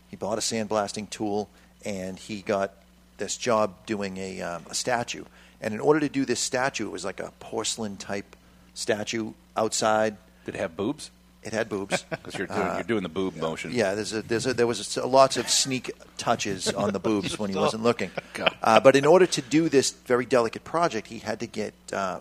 [0.09, 1.49] He bought a sandblasting tool,
[1.85, 2.73] and he got
[3.19, 5.25] this job doing a, um, a statue.
[5.61, 8.35] And in order to do this statue, it was like a porcelain type
[8.81, 10.17] statue outside.
[10.45, 11.11] did it have boobs?
[11.43, 12.05] It had boobs.
[12.11, 13.71] Because you're doing, you're doing the boob motion.
[13.71, 16.99] Uh, Yeah, there's a, there's a, there was a, lots of sneak touches on the
[16.99, 18.11] boobs when he wasn't looking.
[18.63, 22.19] Uh, but in order to do this very delicate project, he had to get uh,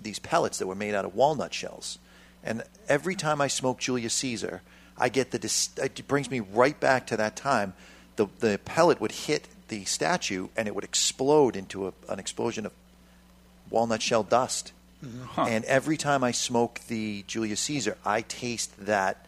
[0.00, 1.98] these pellets that were made out of walnut shells.
[2.42, 4.62] And every time I smoke Julius Caesar,
[4.98, 7.74] I get the dis- it brings me right back to that time.
[8.16, 12.66] The the pellet would hit the statue and it would explode into a, an explosion
[12.66, 12.72] of
[13.70, 14.72] walnut shell dust.
[15.30, 15.46] Huh.
[15.48, 19.26] And every time I smoke the Julius Caesar, I taste that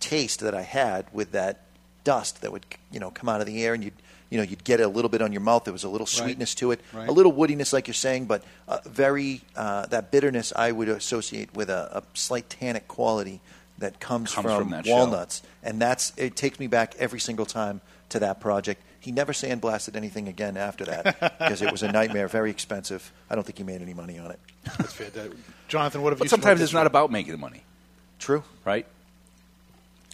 [0.00, 1.60] taste that I had with that
[2.04, 3.94] dust that would you know come out of the air, and you'd
[4.30, 5.64] you know you'd get a little bit on your mouth.
[5.64, 7.08] There was a little sweetness to it, Right.
[7.08, 11.54] a little woodiness, like you're saying, but uh, very uh, that bitterness I would associate
[11.54, 13.40] with a, a slight tannic quality
[13.78, 14.96] that comes, Comes from shell.
[15.06, 18.82] walnuts, and that's it takes me back every single time to that project.
[19.04, 23.12] He never sandblasted anything again after that because it was a nightmare, very expensive.
[23.28, 24.38] I don't think he made any money on it.
[24.78, 25.32] That's fantastic.
[25.68, 26.28] Jonathan, what have But you?
[26.30, 26.86] sometimes smoked it's this not week?
[26.92, 27.62] about making the money,
[28.18, 28.42] True.
[28.64, 28.86] right?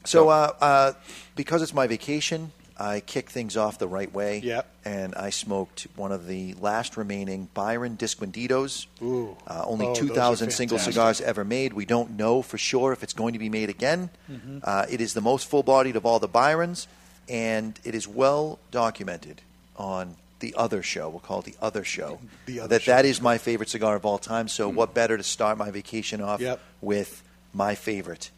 [0.05, 0.93] So, uh, uh,
[1.37, 4.39] because it's my vacation, I kick things off the right way.
[4.39, 4.67] Yep.
[4.87, 8.87] And I smoked one of the last remaining Byron Disquinditos.
[9.03, 9.37] Ooh.
[9.47, 11.75] Uh, only Oh, 2,000 single cigars ever made.
[11.75, 14.09] We don't know for sure if it's going to be made again.
[14.31, 14.59] Mm-hmm.
[14.65, 16.89] Uh, it is the most full bodied of all the Byrons,
[17.31, 19.41] and it is well documented
[19.77, 21.09] on the other show.
[21.09, 22.19] We'll call it the other show.
[22.47, 22.93] The Other that Show.
[22.93, 24.49] that is my favorite cigar of all time.
[24.49, 26.61] So, what better to start my vacation off Yep.
[26.81, 27.23] with
[27.55, 28.31] my favorite?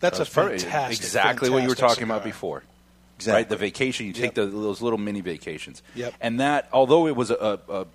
[0.00, 0.62] That's a That's perfect.
[0.62, 1.04] fantastic.
[1.04, 2.62] Exactly what you were fantastic talking about before.
[3.16, 3.40] Exactly.
[3.40, 4.06] Right, the vacation.
[4.06, 4.34] You take Yep.
[4.34, 5.82] the, those little mini vacations.
[5.96, 6.14] Yep.
[6.20, 7.86] And that, although it was a, a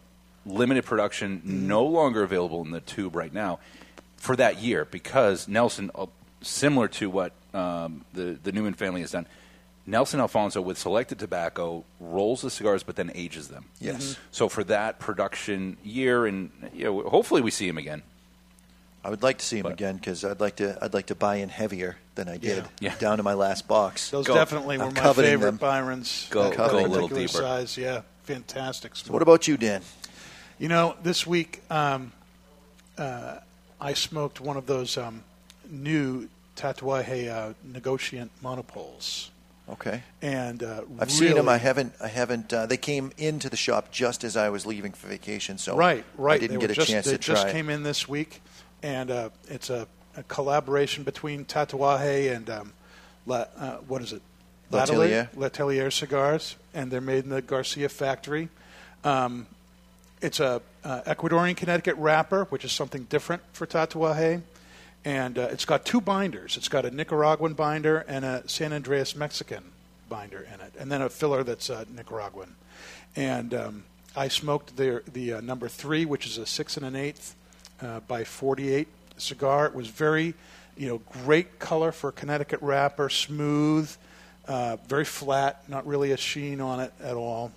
[0.45, 1.67] limited production, Mm-hmm.
[1.67, 3.60] no longer available in the tube right now,
[4.17, 6.08] for that year, because Nelson, uh,
[6.41, 9.27] similar to what um, the the Newman family has done,
[9.86, 13.65] Nelson Alfonso with selected tobacco rolls the cigars, but then ages them.
[13.80, 13.96] Yes.
[14.04, 14.12] Mm-hmm.
[14.13, 14.17] Mhm.
[14.32, 18.02] So for that production year, and you know, hopefully we see him again.
[19.06, 20.78] I would like to see him But- again because I'd like to.
[20.82, 22.91] I'd like to buy in heavier than I did, Yeah.
[22.91, 22.96] Yeah.
[22.98, 24.10] down to my last box.
[24.12, 24.34] Those Go.
[24.36, 25.58] definitely were I'm my favorite them.
[25.58, 26.28] Byrons.
[26.30, 27.28] Go- go a little deeper.
[27.28, 28.96] Size, yeah, fantastic.
[28.96, 29.82] So what about you, Dan?
[30.60, 32.13] You know, this week um,
[32.98, 33.39] uh,
[33.82, 35.24] I smoked one of those um,
[35.69, 39.32] new Tatuaje uh, Negociant monopoles,
[39.69, 41.47] Okay, and uh, I've really, seen them.
[41.47, 41.93] I haven't.
[42.02, 42.52] I haven't.
[42.52, 46.04] Uh, they came into the shop just as I was leaving for vacation, so right,
[46.17, 46.36] right.
[46.36, 47.36] I didn't they get a just, chance to try.
[47.36, 48.41] They just came in this week,
[48.82, 52.73] and uh, it's a, a collaboration between Tatuaje and um,
[53.26, 54.21] La, uh, what is it?
[54.69, 55.30] L'Atelier.
[55.36, 58.49] L'Atelier cigars, and they're made in the Garcia factory.
[59.04, 59.47] Um,
[60.21, 64.41] it's a uh, Ecuadorian Connecticut wrapper, which is something different for Tatuaje.
[65.05, 66.55] And uh, it's got two binders.
[66.55, 69.63] It's got a Nicaraguan binder and a San Andrés Mexican
[70.07, 72.55] binder in it, and then a filler that's uh, Nicaraguan.
[73.15, 73.83] And um,
[74.15, 77.35] I smoked the the uh, number three, which is a six and an eighth
[77.81, 78.87] uh, by 48
[79.17, 79.65] cigar.
[79.65, 80.33] It was very,
[80.77, 83.93] you know, great color for Connecticut wrapper, smooth,
[84.47, 87.51] uh, very flat, not really a sheen on it at all,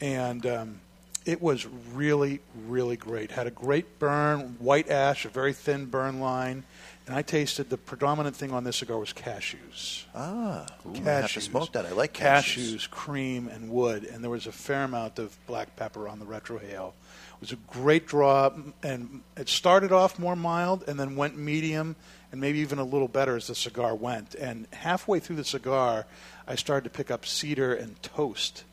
[0.00, 0.80] and um,
[1.24, 3.30] it was really, really great.
[3.30, 6.64] Had a great burn, white ash, a very thin burn line.
[7.06, 10.04] And I tasted the predominant thing on this cigar was cashews.
[10.14, 11.06] Ah, ooh, cashews.
[11.06, 11.84] I have to smoke that.
[11.84, 12.90] I like cashews, cashews.
[12.90, 14.04] cream, and wood.
[14.04, 16.90] And there was a fair amount of black pepper on the retrohale.
[16.90, 18.50] It was a great draw,
[18.84, 21.96] and it started off more mild and then went medium
[22.30, 24.34] and maybe even a little better as the cigar went.
[24.36, 26.06] And halfway through the cigar,
[26.46, 28.64] I started to pick up cedar and toast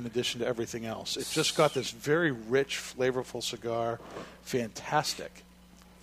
[0.00, 1.16] in addition to everything else.
[1.16, 4.00] It just got this very rich, flavorful cigar.
[4.42, 5.42] Fantastic.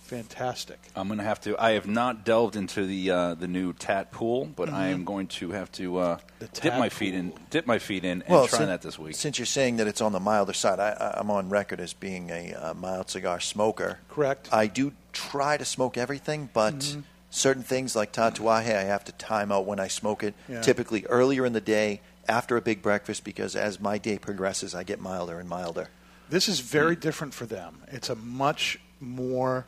[0.00, 0.78] Fantastic.
[0.96, 1.54] I'm going to have to.
[1.62, 5.26] I have not delved into the uh, the new Tat pool, but I am going
[5.26, 6.18] to have to uh,
[6.54, 7.34] dip my feet in.
[7.50, 9.16] Dip my feet in and Well, try sin- that this week.
[9.16, 11.92] Since you're saying that it's on the milder side, I, I, I'm on record as
[11.92, 13.98] being a uh, mild cigar smoker.
[14.08, 14.48] Correct.
[14.50, 17.00] I do try to smoke everything, but Mm-hmm.
[17.28, 20.32] certain things like tatuaje, I have to time out when I smoke it.
[20.48, 20.62] Yeah.
[20.62, 24.82] Typically earlier in the day, after a big breakfast, because as my day progresses, I
[24.84, 25.88] get milder and milder.
[26.30, 27.82] This is very different for them.
[27.88, 29.64] It's a much more,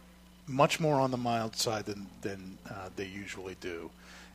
[0.47, 3.91] much more on the mild side than than uh, they usually do,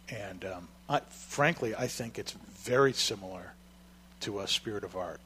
[0.09, 2.31] and um, I, frankly, I think it's
[2.63, 3.53] very similar
[4.21, 5.19] to a Spirit of Art.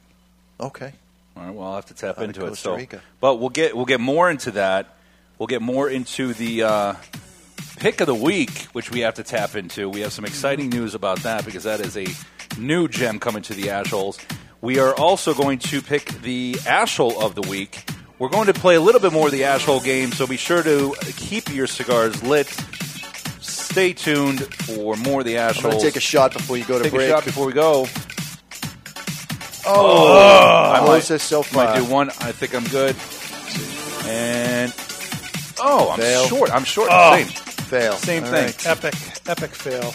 [0.58, 0.92] Okay.
[1.36, 2.48] All right, well, I'll have to tap Out into it.
[2.48, 3.00] Costa So, Rica.
[3.20, 4.94] but we'll get we'll get more into that.
[5.38, 6.94] We'll get more into the uh,
[7.78, 9.88] pick of the week, which we have to tap into.
[9.88, 12.06] We have some exciting news about that because that is a
[12.58, 14.18] new gem coming to the Ashholes.
[14.60, 17.84] We are also going to pick the Ashhole of the week.
[18.18, 20.62] We're going to play a little bit more of the Ashhole game, so be sure
[20.62, 22.48] to keep your cigars lit.
[23.40, 26.76] Stay tuned for more of the I'm going to take a shot before you go
[26.78, 27.08] to Take break.
[27.08, 27.86] a shot before we go.
[29.66, 31.64] oh, oh I might, closest so far.
[31.66, 32.10] might do one.
[32.10, 32.96] I think I'm good.
[34.06, 34.74] And
[35.60, 36.26] oh, I'm Fail.
[36.26, 36.50] short.
[36.52, 36.88] I'm short.
[36.90, 37.14] Oh.
[37.16, 37.26] Same.
[37.26, 37.92] Fail.
[37.94, 38.44] Same All thing.
[38.46, 38.66] right.
[38.66, 38.94] Epic,
[39.28, 39.94] epic fail.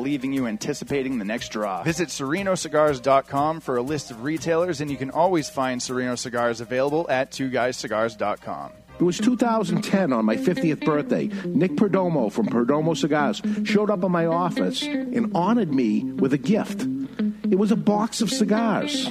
[0.01, 1.83] leaving you anticipating the next draw.
[1.83, 7.05] Visit serinocigars.com for a list of retailers, and you can always find Serino cigars available
[7.09, 8.71] at twoguyscigars.com.
[8.99, 11.27] It was 2010 on my 50th birthday.
[11.45, 16.37] Nick Perdomo from Perdomo Cigars showed up in my office and honored me with a
[16.37, 16.85] gift.
[17.49, 19.07] It was a box of cigars.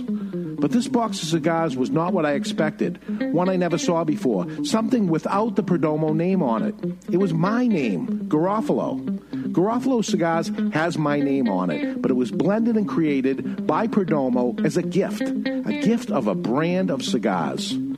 [0.60, 3.00] But this box of cigars was not what I expected.
[3.32, 4.46] One I never saw before.
[4.64, 6.74] Something without the Perdomo name on it.
[7.10, 9.00] It was my name, Garofalo.
[9.52, 14.64] Garofalo Cigars has my name on it, but it was blended and created by Perdomo
[14.64, 15.22] as a gift.
[15.22, 17.76] A gift of a brand of cigars.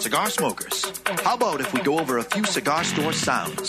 [0.00, 3.68] Cigar smokers, how about if we go over a few cigar store sounds?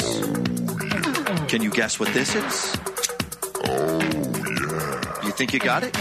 [1.49, 2.77] Can you guess what this is?
[3.67, 5.25] Oh, yeah.
[5.25, 5.93] You think you got it?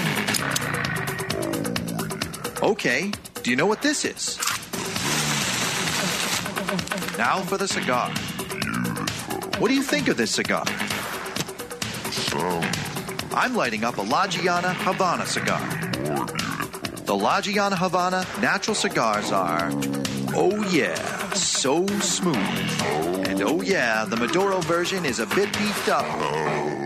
[2.62, 3.10] Okay,
[3.42, 4.38] do you know what this is?
[7.18, 8.10] Now for the cigar.
[9.58, 10.64] What do you think of this cigar?
[12.12, 12.38] So,
[13.34, 15.60] I'm lighting up a La Gianna Havana cigar.
[17.04, 19.72] The La Gianna Havana natural cigars are,
[20.34, 22.36] oh yeah, so smooth.
[23.26, 26.06] And oh yeah, the Maduro version is a bit beefed up.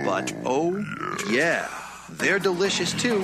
[0.05, 0.85] But oh
[1.29, 1.69] yeah,
[2.11, 3.23] they're delicious too.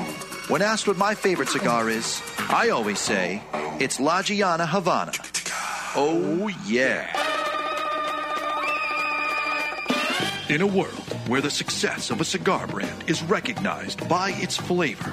[0.48, 3.42] When asked what my favorite cigar is, I always say
[3.78, 5.12] it's La Gianna Havana.
[5.96, 7.06] Oh, yeah.
[10.48, 10.90] In a world
[11.28, 15.12] where the success of a cigar brand is recognized by its flavor,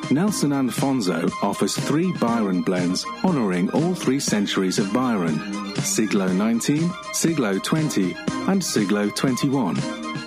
[0.11, 5.39] Nelson Alfonso offers three Byron blends honoring all three centuries of Byron
[5.77, 8.15] Siglo 19, Siglo 20,
[8.47, 9.77] and Siglo 21.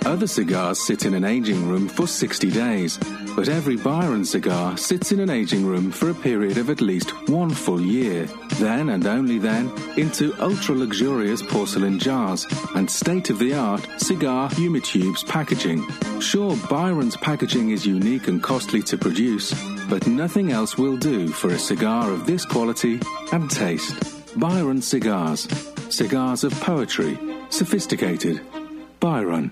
[0.05, 2.97] Other cigars sit in an aging room for 60 days,
[3.35, 7.11] but every Byron cigar sits in an aging room for a period of at least
[7.29, 8.25] one full year.
[8.59, 12.45] Then and only then into ultra luxurious porcelain jars
[12.75, 15.85] and state of the art cigar humitubes packaging.
[16.19, 19.53] Sure, Byron's packaging is unique and costly to produce,
[19.89, 22.99] but nothing else will do for a cigar of this quality
[23.31, 24.15] and taste.
[24.37, 25.47] Byron Cigars.
[25.89, 27.17] Cigars of poetry.
[27.49, 28.41] Sophisticated.
[28.99, 29.51] Byron.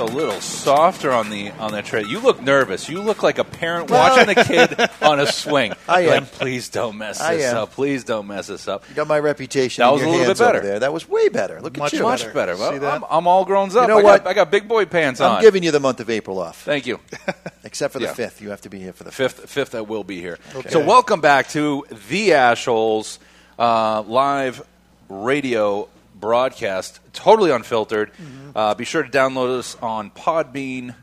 [0.00, 2.02] A little softer on the on the tray.
[2.04, 2.88] You look nervous.
[2.88, 5.72] You look like a parent watching a kid on a swing.
[5.88, 6.26] I Like, am.
[6.26, 7.56] Please don't mess I this am.
[7.58, 7.72] up.
[7.72, 8.88] Please don't mess this up.
[8.88, 9.82] You got my reputation.
[9.82, 10.60] That in was a little bit better.
[10.60, 10.78] There.
[10.80, 11.60] That was way better.
[11.60, 12.04] Look Much at you.
[12.04, 12.56] Much better.
[12.56, 12.94] Well, See that?
[12.94, 13.74] I'm, I'm all grown up.
[13.82, 14.24] You know I what?
[14.24, 15.42] Got, I got big boy pants I'm on.
[15.42, 16.98] giving you the month of April off, Thank you.
[17.64, 18.14] except for the Yeah.
[18.14, 18.40] fifth.
[18.40, 19.40] You have to be here for the fifth.
[19.40, 20.38] Fifth, fifth, I will be here.
[20.70, 23.18] So welcome back to the Ashholes
[23.58, 24.66] uh, live
[25.08, 25.88] radio
[26.20, 28.12] broadcast, totally unfiltered.
[28.14, 28.50] Mm-hmm.
[28.56, 30.94] Uh, be sure to download us on Podbean,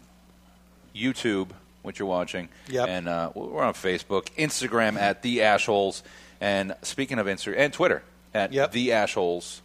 [0.95, 1.49] YouTube,
[1.83, 2.87] which you're watching, Yep.
[2.89, 6.01] and uh, we're on Facebook, Instagram at the Ashholes,
[6.41, 8.03] and speaking of Instagram and Twitter
[8.33, 8.71] at Yep.
[8.71, 9.61] the Ashholes.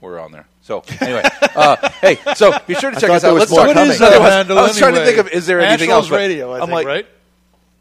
[0.00, 0.46] We're on there.
[0.62, 1.22] So anyway,
[1.54, 3.34] uh, hey, so be sure to check us out.
[3.34, 3.74] Let's more talk.
[3.74, 3.78] coming.
[3.84, 5.90] I was, What is that handle I was trying to think of is there anything
[5.90, 6.10] Ashholes else?
[6.10, 7.06] Radio, I I'm think, like, right?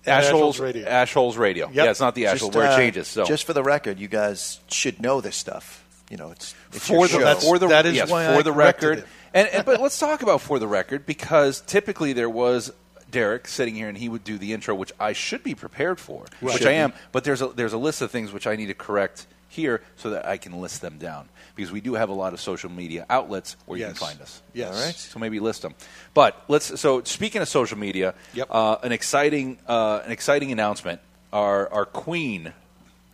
[0.05, 0.87] Ashholes Radio.
[0.87, 1.67] Ashholes Radio.
[1.67, 1.75] Yep.
[1.75, 3.07] Yeah, it's not the Ashholes where it uh, changes.
[3.07, 5.80] So just for the record, you guys should know this stuff.
[6.11, 7.19] You know, it's, it's for your the show.
[7.19, 9.05] That's- for the that is yes, why for I the record.
[9.33, 12.73] And, and but let's talk about for the record because typically there was
[13.09, 16.25] Derek sitting here and he would do the intro, which I should be prepared for,
[16.41, 16.91] which Should I am.
[17.13, 20.09] But there's a there's a list of things which I need to correct here so
[20.09, 23.05] that I can list them down because we do have a lot of social media
[23.09, 24.41] outlets where you can find us.
[24.53, 24.75] Yes.
[24.75, 24.95] All right.
[24.95, 25.75] So maybe list them.
[26.13, 26.77] But let's.
[26.81, 28.47] So speaking of social media, Yep.
[28.51, 30.99] uh, an exciting uh, an exciting announcement.
[31.31, 32.51] Our our queen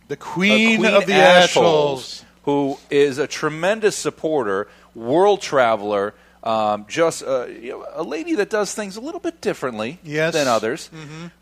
[0.08, 2.22] The Queen, Queen of the assholes.
[2.22, 2.24] Ashholes.
[2.48, 8.48] Who is a tremendous supporter, world traveler, um, just uh, you know, a lady that
[8.48, 10.32] does things a little bit differently Yes.
[10.32, 10.88] than others.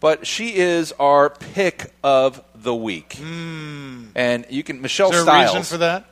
[0.01, 5.25] But she is our pick of the week, and you can Michelle Is there a
[5.25, 5.55] Styles.
[5.55, 6.07] reason for that?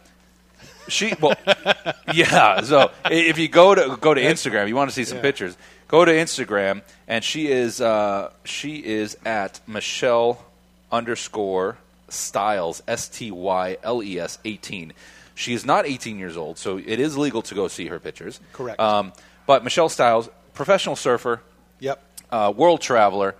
[0.87, 1.35] She well,
[2.14, 2.61] yeah.
[2.61, 5.57] So if you go to go to Instagram, you want to see some pictures.
[5.88, 10.45] Go to Instagram, and she is uh, she is at Michelle
[10.92, 11.78] underscore
[12.09, 14.92] Styles S T Y L E S eighteen.
[15.36, 18.38] She is not 18 years old, so it is legal to go see her pictures.
[18.52, 18.78] Correct.
[18.78, 19.12] Um,
[19.48, 21.42] but Michelle Styles, professional surfer,
[21.80, 22.00] Yep.
[22.30, 23.34] uh, world traveler.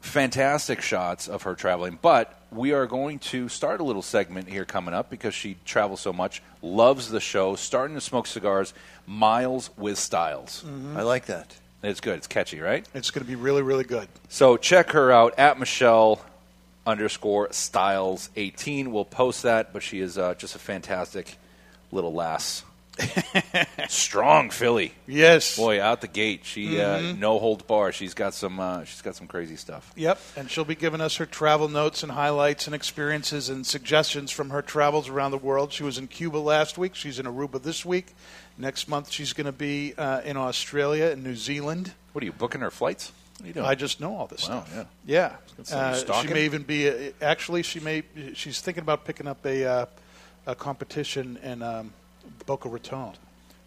[0.00, 4.64] Fantastic shots of her traveling, but we are going to start a little segment here
[4.64, 8.72] coming up because she travels so much, loves the show, starting to smoke cigars,
[9.06, 10.64] miles with styles.
[10.94, 11.56] I like that.
[11.82, 12.18] It's good.
[12.18, 12.86] It's catchy, right?
[12.94, 14.08] It's going to be really, really good.
[14.28, 16.20] So check her out at Michelle
[16.88, 18.92] underscore Styles eighteen.
[18.92, 21.36] We'll post that, but she is uh, just a fantastic
[21.92, 22.64] little lass.
[23.88, 24.92] Strong filly.
[25.06, 25.56] Yes.
[25.56, 27.92] Boy, out the gate, she uh, no hold bar.
[27.92, 28.58] She's got some.
[28.58, 29.92] Uh, she's got some crazy stuff.
[29.96, 34.30] Yep, and she'll be giving us her travel notes and highlights and experiences and suggestions
[34.30, 35.72] from her travels around the world.
[35.72, 36.94] She was in Cuba last week.
[36.94, 38.14] She's in Aruba this week.
[38.56, 41.92] Next month, she's going to be uh, in Australia and New Zealand.
[42.12, 43.12] What are you booking her flights?
[43.40, 43.64] What are you?
[43.66, 44.86] I just know all this Wow, stuff.
[45.06, 45.36] yeah.
[45.58, 45.76] Yeah, say,
[46.08, 46.88] uh, she may even be.
[46.88, 48.02] A, actually, she may.
[48.34, 49.86] She's thinking about picking up a uh,
[50.46, 51.92] a competition in um,
[52.46, 53.14] Boca Raton.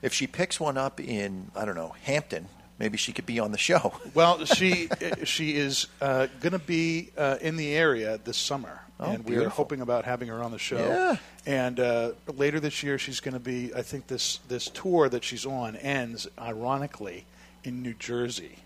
[0.01, 2.47] If she picks one up in, I don't know, Hampton,
[2.79, 3.93] maybe she could be on the show.
[4.13, 4.89] Well, she
[5.23, 9.37] she is uh, going to be uh, in the area this summer, Oh, and we
[9.37, 10.77] are hoping about having her on the show.
[10.77, 11.15] Yeah.
[11.45, 13.73] And uh, later this year, she's going to be.
[13.73, 17.25] I think this this tour that she's on ends ironically
[17.63, 18.57] in New Jersey,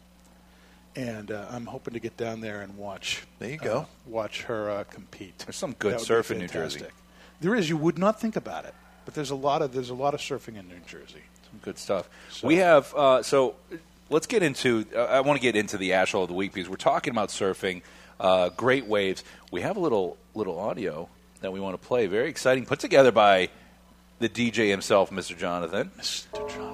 [0.95, 3.23] and uh, I'm hoping to get down there and watch.
[3.39, 3.79] There you go.
[3.79, 5.39] uh, watch her uh, compete.
[5.39, 6.83] There's some good That would be surf in New Jersey.
[7.41, 7.69] There is.
[7.69, 8.73] You would not think about it,
[9.05, 11.23] but there's a lot of there's a lot of surfing in New Jersey.
[11.49, 12.09] Some good stuff.
[12.29, 13.55] So- We have uh, so.
[14.09, 14.85] Let's get into.
[14.95, 17.29] Uh, I want to get into the Ashhole of the week because we're talking about
[17.29, 17.81] surfing,
[18.19, 19.23] uh, great waves.
[19.51, 21.09] We have a little little audio
[21.41, 22.05] that we want to play.
[22.05, 23.49] Very exciting, put together by
[24.19, 25.35] the DJ himself, Mr.
[25.35, 25.89] Jonathan.
[25.97, 26.31] Mr.
[26.49, 26.64] Jonathan.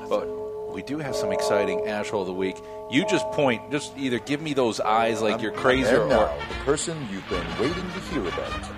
[0.72, 2.56] But we do have some exciting Ashhole of the week.
[2.90, 3.70] You just point.
[3.72, 7.46] Just either give me those eyes like you're crazy, or, now, the person you've been
[7.60, 8.70] waiting to hear about.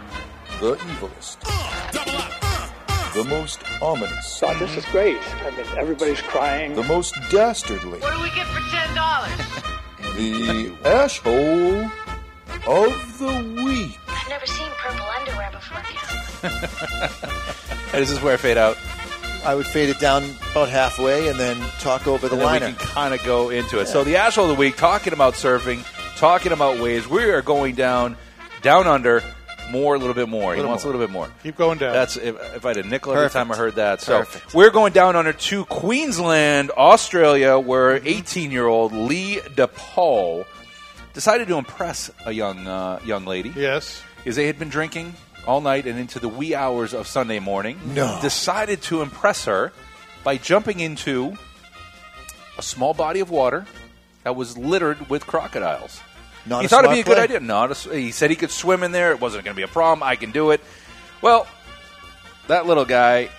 [0.60, 1.38] The evilest.
[1.46, 1.52] Uh,
[2.00, 2.50] uh,
[2.88, 3.14] uh.
[3.14, 4.40] The most ominous.
[4.42, 5.20] God, this is great.
[5.46, 6.74] I mean, everybody's crying.
[6.74, 8.00] The most dastardly.
[8.00, 9.38] What do we get for ten dollars?
[10.16, 11.92] The asshole
[12.66, 14.00] of the week.
[14.08, 15.84] I've never seen purple underwear before.
[17.92, 18.76] This is where I fade out.
[19.46, 22.68] I would fade it down about halfway and then talk over the and then liner.
[22.68, 23.88] we can kind of go into it.
[23.88, 25.84] So the Ashhole of the week, talking about surfing,
[26.18, 27.08] talking about waves.
[27.08, 28.16] We are going down,
[28.62, 29.22] down under,
[29.70, 30.52] more, a little bit more.
[30.54, 30.94] He Little wants more.
[30.94, 31.30] a little bit more.
[31.42, 31.94] Keep going down.
[31.94, 34.02] That's if, if I had a nickel every time I heard that.
[34.02, 34.54] So Perfect.
[34.54, 40.46] we're going down under to Queensland, Australia, where 18-year-old Lee DePaul
[41.14, 43.52] decided to impress a young uh, young lady.
[43.56, 44.02] yes.
[44.26, 45.14] Is they had been drinking
[45.48, 47.80] all night and into the wee hours of Sunday morning.
[47.94, 48.20] No.
[48.22, 49.72] Decided to impress her
[50.24, 51.38] by jumping into
[52.58, 53.66] a small body of water
[54.24, 56.00] that was littered with crocodiles.
[56.46, 57.24] Not he a thought it'd be a good play.
[57.24, 57.40] idea.
[57.40, 59.12] Not a he said he could swim in there.
[59.12, 60.04] It wasn't going to be a problem.
[60.04, 60.62] I can do it.
[61.22, 61.48] Well,
[62.48, 63.30] that little guy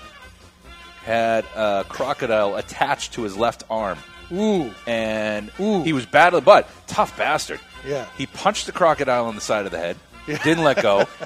[1.05, 3.99] had a crocodile attached to his left arm,
[4.33, 4.71] Ooh.
[4.87, 5.83] and Ooh.
[5.83, 6.45] he was battling.
[6.45, 7.61] But tough bastard.
[7.87, 8.07] Yeah.
[8.17, 9.97] He punched the crocodile on the side of the head.
[10.27, 11.07] Didn't let go.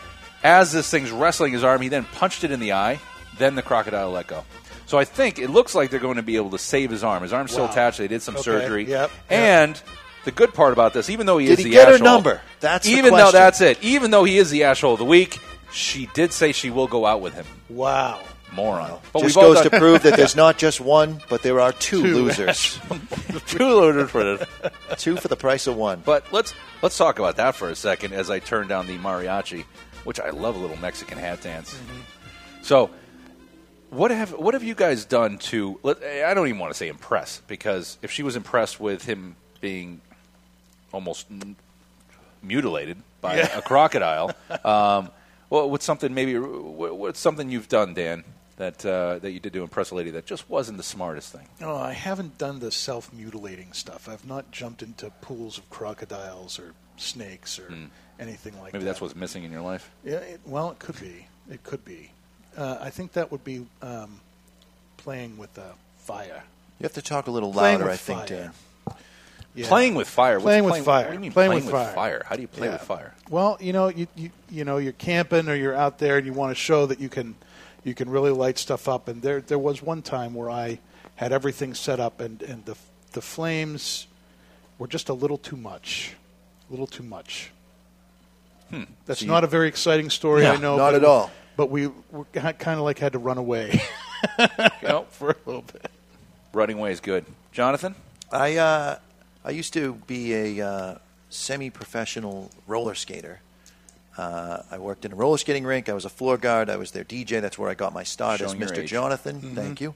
[0.42, 3.00] As this thing's wrestling his arm, he then punched it in the eye.
[3.38, 4.44] Then the crocodile let go.
[4.86, 7.22] So I think it looks like they're going to be able to save his arm.
[7.22, 7.70] His arm's still Wow.
[7.70, 7.98] attached.
[7.98, 8.42] They did some Okay.
[8.44, 8.84] surgery.
[8.86, 9.10] Yep.
[9.28, 9.80] And
[10.24, 12.04] the good part about this, even though he Did is he the get her asshole-
[12.06, 12.40] number?
[12.60, 13.32] That's the even though question.
[13.40, 13.78] that's it.
[13.82, 15.38] Even though he is the asshole of the week,
[15.72, 17.44] she did say she will go out with him.
[17.68, 18.20] Wow.
[18.54, 18.92] Moron.
[19.12, 21.70] But Just we've all goes to prove that there's not just one, but there are
[21.72, 22.14] two, Two.
[22.14, 22.78] losers.
[23.46, 24.48] two loaded for it.
[24.96, 26.00] two for the price of one.
[26.02, 29.64] But let's let's talk about that for a second as I turn down the mariachi,
[30.04, 31.78] which I love a little Mexican hat dance.
[32.62, 32.90] So,
[33.90, 35.78] what have what have you guys done to?
[35.82, 39.36] Let, I don't even want to say impress because if she was impressed with him
[39.60, 40.00] being
[40.92, 41.56] almost m-
[42.42, 44.30] mutilated by a crocodile,
[44.64, 45.10] um,
[45.50, 48.24] well, what's something maybe what's something you've done, Dan,
[48.56, 51.48] that uh, that you did to impress a lady that just wasn't the smartest thing?
[51.60, 54.08] No, I haven't done the self mutilating stuff.
[54.08, 57.72] I've not jumped into pools of crocodiles or snakes or
[58.18, 58.90] anything like Maybe that.
[58.90, 59.90] that's what's missing in your life.
[60.04, 61.26] Yeah, it, well, it could be.
[61.50, 62.10] It could be.
[62.56, 64.20] Uh, I think that would be um,
[64.96, 65.62] playing with uh,
[65.98, 66.42] fire.
[66.78, 68.26] You have to talk a little Playing louder, with I think, fire.
[68.28, 68.52] Dan.
[69.54, 69.66] Yeah.
[69.68, 70.34] Playing with fire.
[70.34, 71.04] What's Playing with playing, fire.
[71.04, 71.94] What do you mean Playing playing, with with fire.
[71.94, 72.22] fire?
[72.26, 72.72] How do you play Yeah.
[72.74, 73.14] with fire?
[73.28, 76.32] Well, you know, you, you you know, you're camping or you're out there and you
[76.32, 77.34] want to show that you can
[77.82, 79.08] you can really light stuff up.
[79.08, 80.78] And there there was one time where I
[81.16, 82.76] had everything set up and and the
[83.12, 84.06] the flames
[84.78, 86.14] were just a little too much,
[86.68, 87.50] a little too much.
[88.70, 88.84] Hmm.
[89.06, 90.76] That's So you- not a very exciting story, No, I know.
[90.76, 91.30] not but- at all.
[91.56, 93.80] But we, we kind of like had to run away
[94.82, 95.90] You for a little bit.
[96.52, 97.24] running away is good.
[97.50, 97.96] Jonathan,
[98.30, 98.98] I uh,
[99.44, 100.98] I used to be a uh,
[101.30, 103.40] semi-professional roller skater.
[104.16, 105.88] Uh, I worked in a roller skating rink.
[105.88, 106.70] I was a floor guard.
[106.70, 107.40] I was their DJ.
[107.40, 108.82] That's where I got my start Showing as your Mr.
[108.84, 108.90] age.
[108.90, 109.40] Jonathan.
[109.56, 109.94] Thank you.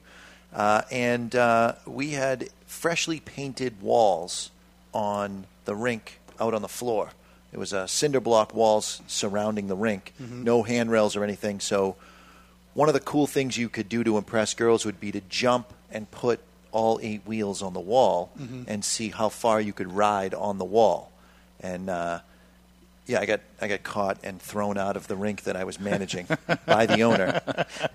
[0.53, 4.51] Uh, and uh, we had freshly painted walls
[4.93, 7.09] on the rink out on the floor.
[7.53, 11.59] It was uh, cinder block walls surrounding the rink, no handrails or anything.
[11.59, 11.95] So
[12.73, 15.67] one of the cool things you could do to impress girls would be to jump
[15.91, 16.39] and put
[16.71, 18.31] all eight wheels on the wall
[18.67, 21.11] and see how far you could ride on the wall.
[21.61, 22.19] And uh,
[23.05, 25.79] Yeah, I got I got caught and thrown out of the rink that I was
[25.79, 26.25] managing
[26.65, 27.41] by the owner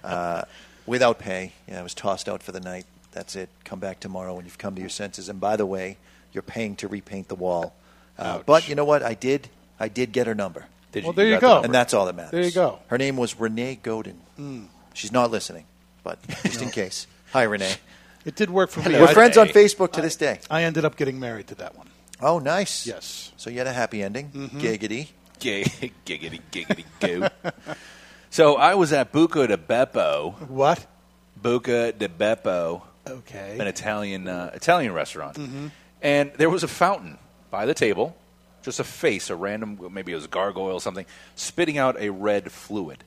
[0.05, 0.43] uh,
[0.87, 1.53] without pay.
[1.67, 2.87] Yeah, I was tossed out for the night.
[3.11, 3.49] That's it.
[3.65, 5.29] Come back tomorrow when you've come to your senses.
[5.29, 5.97] And by the way,
[6.33, 7.75] you're paying to repaint the wall.
[8.19, 9.03] Uh, but you know what?
[9.03, 9.49] I did.
[9.79, 10.67] I did get her number.
[10.93, 11.17] Did Well, you?
[11.17, 11.61] there you go.
[11.63, 12.31] And that's all that matters.
[12.33, 12.79] There you go.
[12.89, 14.19] Her name was Renee Godin.
[14.95, 15.65] She's not listening,
[16.03, 17.07] but just in case.
[17.33, 17.75] Hi, Renee.
[18.25, 18.95] It did work for me.
[18.99, 20.41] We're I- friends on Facebook to this day.
[20.51, 21.89] I ended up getting married to that one.
[22.21, 22.85] Oh, nice.
[22.87, 23.31] Yes.
[23.37, 24.31] So you had a happy ending.
[24.57, 25.09] Giggity.
[25.39, 25.63] Gay,
[26.05, 27.29] giggity, giggity, goo.
[28.31, 30.33] so I was at Buca de Beppo.
[30.49, 30.85] What?
[31.41, 33.57] Buca de Beppo, Okay.
[33.61, 35.39] an Italian uh, Italian restaurant,
[36.03, 37.19] and there was a fountain
[37.51, 38.17] by the table,
[38.63, 42.11] just a face, a random, maybe it was a gargoyle or something, spitting out a
[42.11, 43.05] red fluid.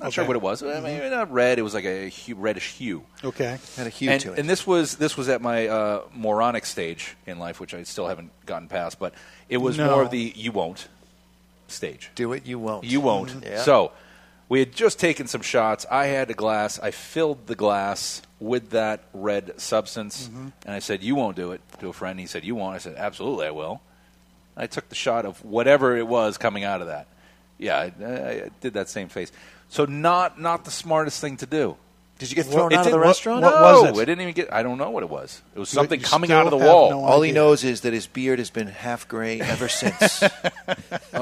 [0.00, 0.60] Not sure what it was.
[0.62, 1.58] Maybe not red.
[1.58, 3.04] It was like a hue, reddish hue.
[3.22, 3.58] Okay.
[3.76, 4.38] Had a hue and, to it.
[4.40, 8.08] and this was this was at my uh, moronic stage in life, which I still
[8.08, 8.98] haven't gotten past.
[8.98, 9.14] But
[9.48, 9.88] it was No.
[9.90, 10.88] more of the you won't
[11.68, 12.10] stage.
[12.16, 12.84] Do it, you won't.
[12.84, 13.34] You won't.
[13.44, 13.62] Yeah.
[13.62, 13.92] So
[14.48, 15.86] we had just taken some shots.
[15.90, 16.78] I had a glass.
[16.78, 20.48] I filled the glass with that red substance, Mm-hmm.
[20.66, 22.78] and I said, "You won't do it." To a friend, he said, "You won't." I
[22.78, 23.80] said, "Absolutely, I will."
[24.56, 27.06] I took the shot of whatever it was coming out of that.
[27.58, 29.32] Yeah, I, I did that same face.
[29.68, 31.76] So not not the smartest thing to do.
[32.18, 33.42] Did you get thrown It out of the restaurant?
[33.42, 34.02] what no, was it?
[34.02, 34.52] I didn't even get.
[34.52, 35.42] I don't know what it was.
[35.54, 36.90] It was something you coming out of the wall.
[36.90, 40.20] no All he knows is that his beard has been half gray ever since.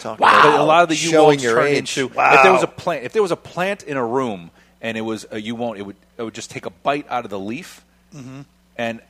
[0.00, 1.98] Talk about But a lot of the you showing won't turn age.
[1.98, 4.50] into if there was a plant if there was a plant in a room
[4.80, 7.24] and it was a you won't it would it would just take a bite out
[7.24, 8.40] of the leaf Mm-hmm.
[8.76, 9.00] and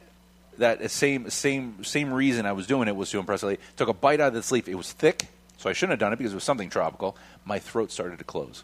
[0.58, 3.56] that same same same reason I was doing it was to impress a.
[3.78, 4.68] Took a bite out of this leaf.
[4.68, 7.16] It was thick, so I shouldn't have done it because it was something tropical.
[7.46, 8.62] My throat started to close.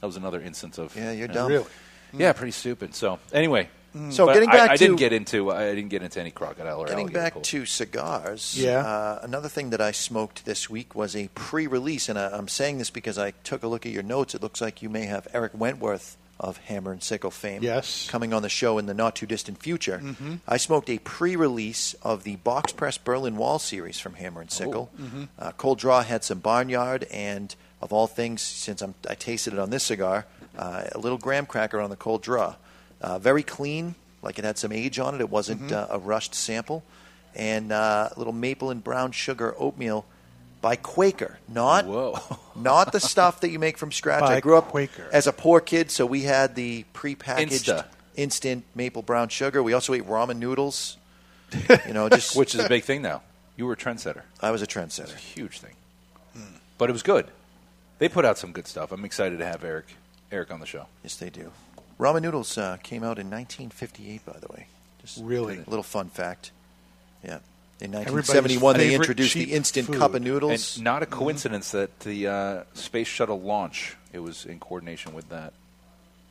[0.00, 1.48] That was another instance of Yeah, you're you dumb.
[1.50, 1.66] Really?
[2.12, 2.94] Yeah, pretty stupid.
[2.94, 3.68] So anyway,
[4.10, 6.30] So but getting I- back I, to- didn't get into I didn't get into any
[6.30, 7.42] crocodile or Getting back poop.
[7.44, 8.78] to cigars, Yeah.
[8.86, 12.78] uh, another thing that I smoked this week was a pre-release, and I, I'm saying
[12.78, 14.34] this because I took a look at your notes.
[14.34, 18.06] It looks like you may have Eric Wentworth of Hammer and Sickle fame Yes.
[18.08, 20.00] coming on the show in the not too distant future.
[20.46, 24.90] I smoked a pre-release of the Box Press Berlin Wall series from Hammer and Sickle.
[25.38, 29.58] Uh, Cold Draw had some Barnyard, and of all things, since I'm, I tasted it
[29.58, 30.26] on this cigar,
[30.56, 32.56] uh, a little graham cracker on the Cold Draw.
[33.00, 35.20] Uh, very clean, like it had some age on it.
[35.20, 36.82] It wasn't uh, a rushed sample.
[37.34, 40.04] And uh, a little maple and brown sugar oatmeal
[40.60, 41.38] by Quaker.
[41.46, 42.18] Not, Whoa.
[42.56, 44.20] not the stuff that you make from scratch.
[44.20, 45.08] By I grew up Quaker.
[45.12, 47.84] as a poor kid, so we had the prepackaged Insta.
[48.16, 49.62] instant maple brown sugar.
[49.62, 50.96] We also ate ramen noodles.
[51.86, 53.22] You know, just which is a big thing now.
[53.56, 54.22] You were a trendsetter.
[54.40, 55.04] I was a trendsetter.
[55.04, 55.74] It's a huge thing.
[56.76, 57.26] But it was good.
[57.98, 58.92] They put out some good stuff.
[58.92, 59.86] I'm excited to have Eric
[60.30, 60.86] Eric on the show.
[61.02, 61.52] Yes, they do.
[61.98, 64.66] Ramen noodles uh, came out in 1958, by the way.
[65.00, 65.56] Just Really?
[65.58, 66.52] a little fun fact.
[67.24, 67.38] Yeah.
[67.80, 69.98] In 1971, they introduced the instant food.
[69.98, 70.76] cup of noodles.
[70.76, 75.28] And not a coincidence that the uh, space shuttle launch it was in coordination with
[75.30, 75.52] that.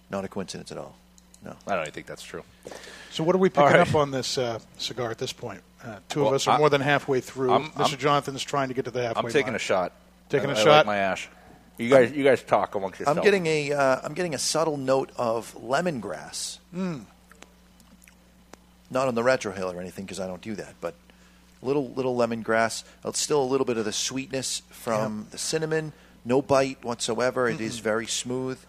[0.10, 0.96] Not a coincidence at all.
[1.44, 1.56] No.
[1.66, 2.44] I don't even think that's true.
[3.12, 3.80] So what are we picking All right.
[3.88, 5.62] up on this uh, cigar at this point?
[5.84, 7.52] Uh, two Well, of us are I- more than halfway through.
[7.52, 7.90] I'm- Mr.
[7.92, 9.62] I'm- Jonathan's trying to get to the halfway I'm taking mark.
[9.62, 9.92] a shot.
[10.30, 10.68] Taking I- a I shot?
[10.78, 11.30] Like my ash.
[11.78, 13.18] You guys, you guys talk amongst yourselves.
[13.18, 16.58] I'm getting a uh, I'm getting a subtle note of lemongrass.
[16.74, 17.00] Hmm.
[18.90, 20.96] Not on the retrohale or anything because I don't do that, but
[21.62, 22.84] little little lemongrass.
[23.06, 25.94] It's still a little bit of the sweetness from the cinnamon.
[26.26, 27.48] No bite whatsoever.
[27.48, 28.60] It is very smooth.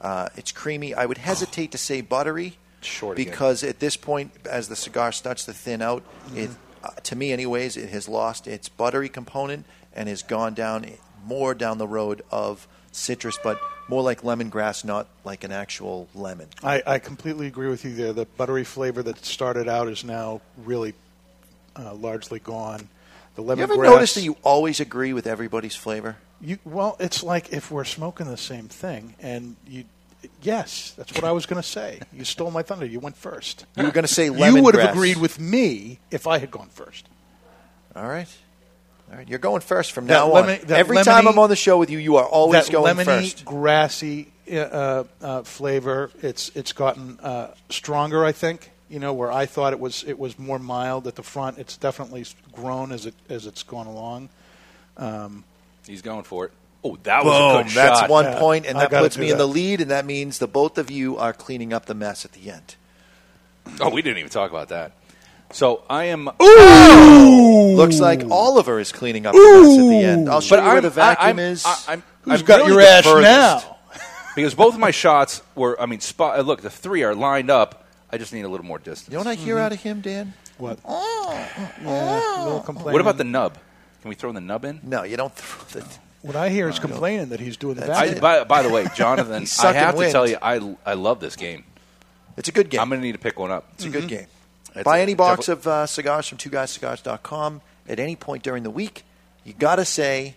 [0.00, 0.94] Uh, it's creamy.
[0.94, 3.30] I would hesitate to say buttery Short again.
[3.30, 6.04] because at this point, as the cigar starts to thin out,
[6.34, 6.50] it
[6.84, 10.84] uh, to me, anyways, it has lost its buttery component and has gone down
[11.28, 16.48] more down the road of citrus, but more like lemongrass, not like an actual lemon.
[16.62, 18.12] I, I completely agree with you there.
[18.12, 20.94] The buttery flavor that started out is now really
[21.76, 22.88] uh, largely gone.
[23.36, 23.56] The lemongrass.
[23.56, 26.16] You ever notice that you always agree with everybody's flavor?
[26.40, 29.84] You, well, it's like if we're smoking the same thing, and you.
[30.42, 32.00] Yes, that's what I was going to say.
[32.12, 32.84] You stole my thunder.
[32.84, 33.66] You went first.
[33.76, 34.56] You were going to say lemongrass.
[34.56, 37.06] You would have agreed with me if I had gone first.
[37.94, 38.26] All right.
[39.10, 39.28] All right.
[39.28, 40.66] You're going first from That now lemon- on.
[40.66, 43.04] that Every time I'm on the show with you, you are always that going lemony,
[43.04, 43.44] first.
[43.44, 46.10] grassy uh, uh, flavor.
[46.22, 48.24] It's it's gotten uh, stronger.
[48.24, 51.22] I think you know where I thought it was it was more mild at the
[51.22, 51.58] front.
[51.58, 54.28] It's definitely grown as it as it's gone along.
[54.96, 55.44] Um,
[55.86, 56.52] He's going for it.
[56.84, 58.10] Oh, that was a good That's shot.
[58.10, 60.38] one Yeah, point, and I that puts do me in the lead, and that means
[60.38, 62.76] the both of you are cleaning up the mess at the end.
[63.80, 64.92] Oh, we didn't even talk about that.
[65.52, 66.28] So I am.
[66.42, 67.74] Ooh!
[67.76, 70.28] Looks like Oliver is cleaning up the mess at the end.
[70.28, 71.64] I'll show But you where I'm, the vacuum I, I'm, is.
[71.66, 73.66] I, I'm, Who's I'm got really your the ash furthest.
[73.66, 73.76] now?
[74.36, 75.80] because both of my shots were.
[75.80, 76.38] I mean, spot.
[76.38, 77.86] uh, Look, the three are lined up.
[78.10, 79.08] I just need a little more distance.
[79.08, 80.32] you know what I hear out of him, Dan?
[80.58, 80.78] what?
[80.86, 82.92] Yeah, a little complaining.
[82.92, 83.54] What about the nub?
[83.54, 83.62] Can
[84.02, 84.80] Can we throw the nub in?
[84.82, 85.86] No, you don't throw the.
[86.22, 88.06] What I hear is complaining that he's doing the That's back.
[88.08, 88.12] it.
[88.12, 88.20] end.
[88.20, 91.36] by, by the way, Jonathan, I sucking have to tell you, I, I love this
[91.36, 91.64] game.
[92.36, 92.80] It's a good game.
[92.80, 93.68] I'm going to need to pick one up.
[93.74, 94.26] It's a good game.
[94.78, 99.04] It's Buy any box of uh, cigars from twoguyscigars.com at any point during the week.
[99.44, 100.36] You got to say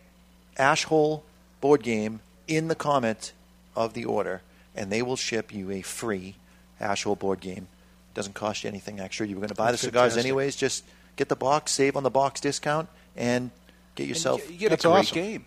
[0.58, 1.22] Ashhole
[1.60, 3.34] board game in the comment
[3.76, 4.42] of the order,
[4.76, 6.36] and they will ship you a free
[6.80, 7.68] Ashhole board game.
[8.14, 9.28] Doesn't cost you anything extra.
[9.28, 10.26] You were going to buy That's the cigars fantastic.
[10.26, 10.56] anyways.
[10.56, 10.84] Just
[11.16, 13.52] get the box, save on the box discount, and
[13.96, 14.46] get yourself.
[14.48, 15.16] you, you get a great awesome.
[15.16, 15.46] game.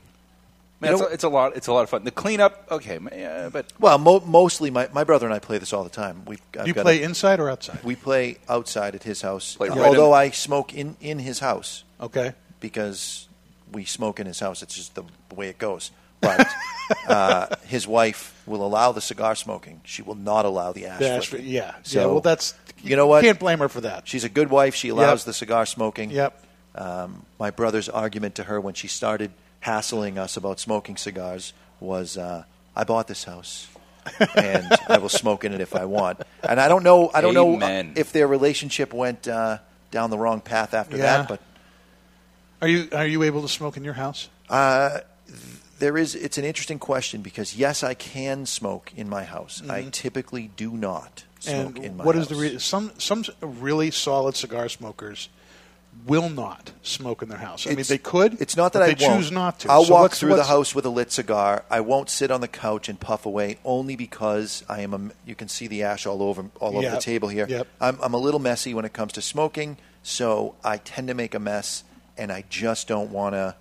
[0.81, 1.57] Man, it's, a, it's a lot.
[1.57, 2.05] It's a lot of fun.
[2.05, 5.73] The cleanup, okay, ma- but Well, mo- mostly my, my brother and I play this
[5.73, 6.25] all the time.
[6.27, 7.83] We've Do you got play a- inside or outside?
[7.85, 9.55] we play outside at his house.
[9.57, 11.85] Play Uh, right although in- I smoke in, in his house.
[12.01, 12.35] Okay.
[12.61, 13.29] because
[13.73, 14.63] we smoke in his house.
[14.63, 15.91] It's just the, the way it goes.
[16.21, 16.47] But
[17.09, 19.81] uh, his wife will allow the cigar smoking.
[19.85, 20.99] She will not allow the ash.
[20.99, 21.47] The ash- flipping.
[21.49, 21.75] yeah.
[21.83, 22.07] So yeah.
[22.07, 23.23] Well, that's you know what?
[23.23, 24.07] Can't blame her for that.
[24.09, 24.75] She's a good wife.
[24.75, 25.27] She allows Yep.
[25.27, 26.11] the cigar smoking.
[26.11, 26.45] Yep.
[26.75, 29.31] Um, my brother's argument to her when she started
[29.65, 32.45] hassling us about smoking cigars was, uh,
[32.77, 33.69] "I bought this house."
[34.37, 36.21] and I will smoke in it if I want.
[36.47, 37.11] And I don't know.
[37.15, 37.87] I don't Amen.
[37.87, 39.59] know if their relationship went uh,
[39.91, 41.05] down the wrong path after Yeah.
[41.25, 41.29] that.
[41.29, 41.41] But
[42.61, 44.29] Are you are you able to smoke in your house?
[44.51, 44.99] Uh,
[45.79, 46.15] there is.
[46.15, 49.63] It's an interesting question because yes, I can smoke in my house.
[49.71, 52.25] I typically do not smoke and in my what house.
[52.25, 55.31] is the re- some some really solid cigar smokers
[56.07, 57.67] will not smoke in their house.
[57.67, 58.41] I mean, they could.
[58.41, 59.71] It's not that I choose not to.
[59.71, 61.65] I'll So walk what's- through the house with a lit cigar.
[61.71, 64.95] I won't sit on the couch and puff away, only because I am.
[64.95, 67.47] A, you can see the ash all over all over the table here.
[67.49, 67.67] Yep.
[67.81, 71.35] I'm, I'm a little messy when it comes to smoking, so I tend to make
[71.35, 71.85] a mess,
[72.19, 73.57] and I just don't want to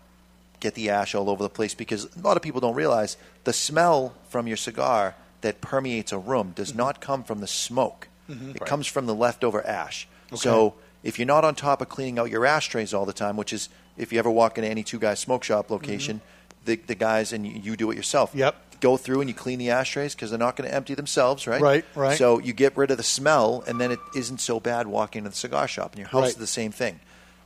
[0.60, 3.54] get the ash all over the place because a lot of people don't realize the
[3.54, 6.78] smell from your cigar that permeates a room does mm-hmm.
[6.80, 8.08] not come from the smoke.
[8.30, 8.52] Mm-hmm.
[8.52, 10.08] It comes from the leftover ash.
[10.36, 13.54] So if you're not on top of cleaning out your ashtrays all the time, which
[13.54, 16.66] is if you ever walk into any two guys smoke shop location, mm-hmm.
[16.66, 18.34] the, the guys and you, you do it yourself.
[18.34, 18.56] Yep.
[18.80, 21.62] Go through and you clean the ashtrays because they're not going to empty themselves, right?
[21.62, 22.18] Right, right.
[22.18, 25.30] So you get rid of the smell, and then it isn't so bad walking into
[25.30, 25.94] the cigar shop.
[25.94, 26.30] And your house Right.
[26.30, 27.00] is the same thing.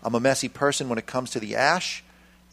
[0.04, 2.04] I'm a messy person when it comes to the ash,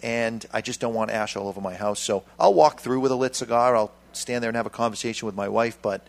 [0.02, 2.00] and I just don't want ash all over my house.
[2.00, 3.74] So I'll walk through with a lit cigar.
[3.74, 6.06] I'll stand there and have a conversation with my wife, but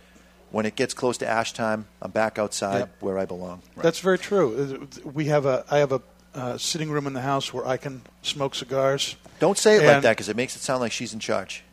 [0.52, 2.96] when it gets close to ash time, I'm back outside Yep.
[3.02, 3.62] where I belong.
[3.78, 4.88] That's very true.
[5.04, 6.02] We have a I have a
[6.34, 9.16] uh, sitting room in the house where I can smoke cigars.
[9.40, 11.64] Don't say it like that because it makes it sound like she's in charge.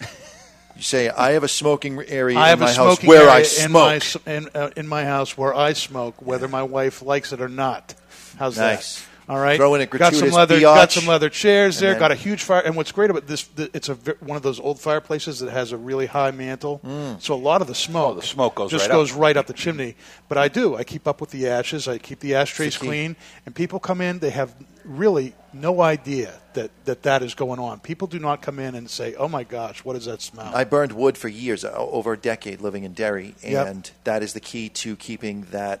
[0.00, 3.42] you say, I have a smoking area I have in my a house where I
[3.42, 4.02] smoke.
[4.26, 7.40] in my in, uh, in my house where I smoke, whether my wife likes it
[7.40, 7.94] or not.
[8.38, 9.00] How's Nice.
[9.00, 9.08] that?
[9.28, 9.56] All right.
[9.56, 10.56] Throw in a got some leather.
[10.58, 10.62] biatch.
[10.62, 11.92] Got some leather chairs there.
[11.92, 12.60] then- got a huge fire.
[12.60, 13.48] And what's great about this?
[13.56, 16.80] It's a one of those old fireplaces that has a really high mantle.
[16.84, 17.22] Mm.
[17.22, 18.96] So a lot of the smoke, Oh, the smoke goes just right up.
[18.96, 19.96] goes right up the chimney.
[20.28, 20.76] But I do.
[20.76, 21.88] I keep up with the ashes.
[21.88, 22.86] I keep the ashtrays It's the key.
[22.88, 23.16] clean.
[23.46, 24.18] And people come in.
[24.18, 24.54] They have
[24.84, 27.80] really no idea that, that that is going on.
[27.80, 30.64] People do not come in and say, "Oh my gosh, what does that smell?" I
[30.64, 33.66] burned wood for years, over a decade living in Derry, Yep.
[33.66, 35.80] and that is the key to keeping that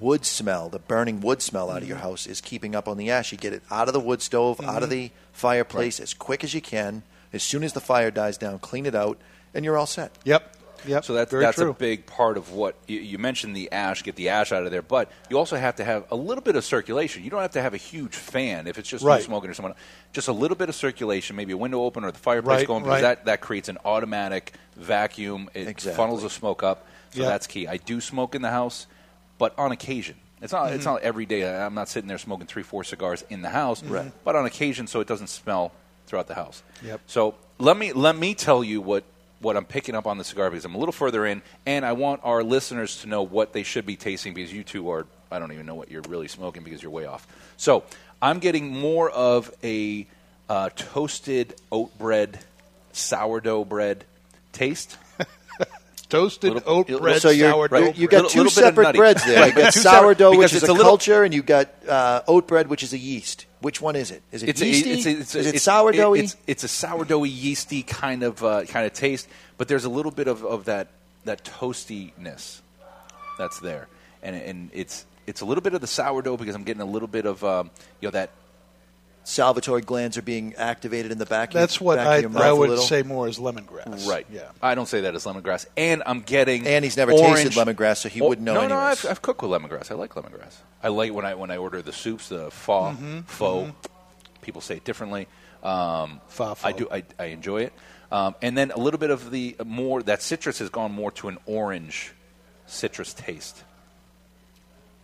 [0.00, 2.06] wood smell, the burning wood smell out of your Mm-hmm.
[2.06, 3.30] house, is keeping up on the ash.
[3.32, 4.82] You get it out of the wood stove, out Mm-hmm.
[4.84, 7.02] of the fireplace as quick as you can.
[7.32, 9.18] As soon as the fire dies down, clean it out,
[9.54, 10.12] and you're all set.
[10.24, 10.56] Yep.
[10.86, 11.04] Yep.
[11.04, 11.68] So that's that's true.
[11.70, 14.70] a big part of what you, you mentioned the ash, get the ash out of
[14.70, 17.22] there, but you also have to have a little bit of circulation.
[17.22, 19.18] You don't have to have a huge fan if it's just Right.
[19.18, 19.74] you smoking or someone.
[20.14, 22.82] Just a little bit of circulation, maybe a window open or the fireplace Right, going
[22.82, 23.16] because right.
[23.16, 25.50] that that creates an automatic vacuum.
[25.52, 25.96] It Exactly.
[25.98, 26.86] funnels the smoke up.
[27.12, 27.28] So Yeah.
[27.28, 27.68] that's key.
[27.68, 28.86] I do smoke in the house,
[29.40, 30.16] but on occasion.
[30.42, 30.66] It's not.
[30.66, 30.76] Mm-hmm.
[30.76, 31.48] It's not every day.
[31.48, 33.82] I'm not sitting there smoking three, four cigars in the house.
[33.82, 34.12] Right.
[34.22, 35.72] But on occasion, so it doesn't smell
[36.06, 36.62] throughout the house.
[36.84, 37.00] Yep.
[37.06, 39.02] So let me let me tell you what
[39.40, 41.92] what I'm picking up on the cigar because I'm a little further in, and I
[41.92, 45.06] want our listeners to know what they should be tasting because you two are.
[45.32, 47.26] I don't even know what you're really smoking because you're way off.
[47.56, 47.84] So
[48.20, 50.06] I'm getting more of a
[50.48, 52.40] uh, toasted oat bread,
[52.92, 54.04] sourdough bread
[54.52, 54.98] taste.
[56.10, 57.78] Toasted Little- oat little- bread, So you're, sourdough.
[57.78, 59.46] you're- you got two little separate breads there.
[59.48, 62.68] You got sourdough, which is a, a little- culture, and you got uh, oat bread,
[62.68, 63.46] which is a yeast.
[63.60, 64.22] Which one is it?
[64.32, 64.90] Is it It's a, yeasty?
[64.92, 66.18] it's a, it's a, is it it's, sourdoughy?
[66.20, 70.12] It's, it's a sourdoughy, yeasty kind of uh, kind of taste, but there's a little
[70.12, 70.88] bit of, of that
[71.24, 72.60] that toastiness
[73.38, 73.86] that's there,
[74.22, 77.06] and and it's it's a little bit of the sourdough because I'm getting a little
[77.08, 78.30] bit of um, you know that
[79.24, 81.52] Salvatory glands are being activated in the back.
[81.52, 82.84] That's of, what back I, of your mouth I a would little.
[82.84, 84.08] say more is lemongrass.
[84.08, 84.26] right.
[84.32, 84.48] Yeah.
[84.62, 87.98] I don't say that as lemongrass, and I'm getting And he's never orange- tasted lemongrass,
[87.98, 88.76] so he Oh, wouldn't know No, no.
[88.78, 89.90] I've, I've cooked with lemongrass.
[89.90, 90.56] I like lemongrass.
[90.82, 93.72] I like when I when I order the soups, the pho, Mm-hmm, pho.
[94.42, 95.28] People say it differently.
[95.62, 96.68] Um, Pho, pho.
[96.68, 96.88] I do.
[96.90, 97.74] I, I enjoy it.
[98.10, 101.28] Um, and then a little bit of the more that citrus has gone more to
[101.28, 102.12] an orange
[102.66, 103.62] citrus taste.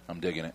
[0.09, 0.55] I'm digging it.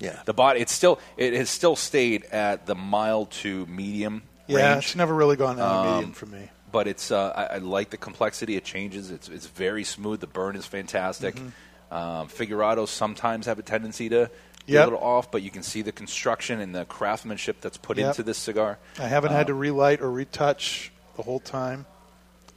[0.00, 0.20] Yeah.
[0.24, 4.84] The body, it's still it has still stayed at the mild to medium Yeah, range.
[4.86, 6.50] it's never really gone down to Um, medium for me.
[6.72, 8.56] But it's uh, I, I like the complexity.
[8.56, 9.10] It changes.
[9.10, 10.20] It's it's very smooth.
[10.20, 11.36] The burn is fantastic.
[11.36, 11.94] Mm-hmm.
[11.94, 14.30] Um, Figurados sometimes have a tendency to
[14.66, 14.82] be Yep.
[14.82, 18.06] a little off, but you can see the construction and the craftsmanship that's put Yep.
[18.08, 18.78] into this cigar.
[18.98, 21.86] I haven't Uh, had to relight or retouch the whole time.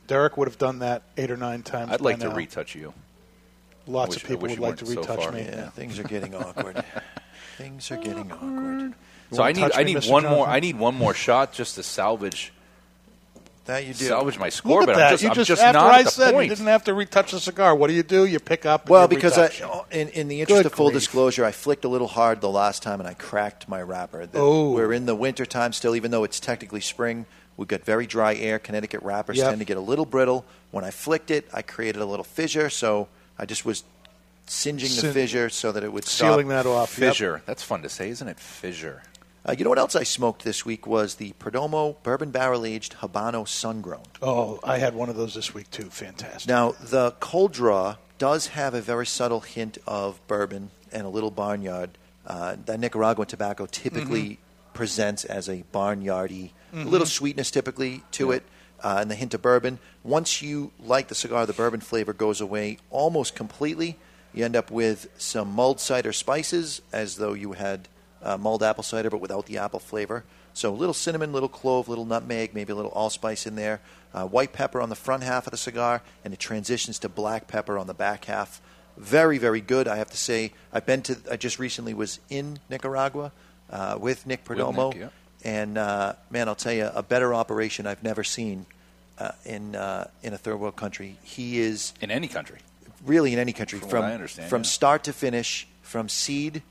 [0.07, 1.91] Derek would have done that eight or nine times.
[1.91, 2.35] I'd like by to now.
[2.35, 2.93] retouch you.
[3.85, 5.31] Lots wish- of people wish would you like to weren't so retouch far.
[5.33, 5.41] me.
[5.43, 6.83] Yeah, things are getting awkward.
[7.57, 8.93] things are getting awkward.
[9.31, 10.11] So I need touch I need Mr.
[10.11, 12.53] one more I need one more shot just to salvage
[13.65, 14.05] That you do.
[14.05, 14.79] salvage my score.
[14.81, 15.05] Look but that.
[15.07, 16.49] I'm just, you I'm just, just after not I at the said point.
[16.49, 17.75] you didn't have to retouch the cigar.
[17.75, 18.25] What do you do?
[18.25, 18.83] You pick up.
[18.83, 21.01] And Well, you because I, oh, in, in the interest Good of full grief.
[21.01, 24.25] disclosure, I flicked a little hard the last time and I cracked my wrapper.
[24.25, 24.71] The- Oh.
[24.71, 27.25] We're in the winter time still, even though it's technically spring.
[27.57, 28.59] We've got very dry air.
[28.59, 29.49] Connecticut wrappers Yep.
[29.49, 30.45] tend to get a little brittle.
[30.71, 33.83] When I flicked it, I created a little fissure, so I just was
[34.49, 36.31] singeing the Sin- fissure so that it would stop.
[36.31, 36.89] sealing that off.
[36.91, 37.41] Fissure.
[37.45, 38.39] That's fun to say, isn't it?
[38.39, 39.03] Fissure.
[39.45, 42.95] Uh, you know what else I smoked this week was the Perdomo Bourbon Barrel Aged
[42.97, 44.03] Habano Sun Grown.
[44.21, 45.89] Oh, I had one of those this week too.
[45.89, 46.49] Fantastic.
[46.49, 51.31] Now, the cold draw does have a very subtle hint of bourbon and a little
[51.31, 51.91] barnyard.
[52.25, 54.37] Uh, that Nicaraguan tobacco typically
[54.73, 58.43] presents as a barnyardy, a little sweetness typically to it,
[58.83, 59.79] uh, and the hint of bourbon.
[60.03, 63.97] Once you light the cigar, the bourbon flavor goes away almost completely.
[64.37, 67.87] You end up with some mulled cider spices, as though you had
[68.21, 70.23] uh, mulled apple cider, but without the apple flavor.
[70.53, 73.79] So a little cinnamon, little clove, little nutmeg, maybe a little allspice in there.
[74.13, 77.47] Uh, white pepper on the front half of the cigar, and it transitions to black
[77.47, 78.61] pepper on the back half.
[78.97, 79.87] Very, very good.
[79.87, 81.17] I have to say, I've been to.
[81.31, 83.31] I just recently was in Nicaragua
[83.69, 85.09] uh, with Nick Perdomo, Nick, yeah.
[85.43, 88.65] and uh, man, I'll tell you, a better operation I've never seen
[89.19, 91.17] uh, in uh, in a third world country.
[91.21, 92.59] He is In any country.
[93.05, 94.67] Really in any country From from from yeah.
[94.67, 96.61] start to finish, from seed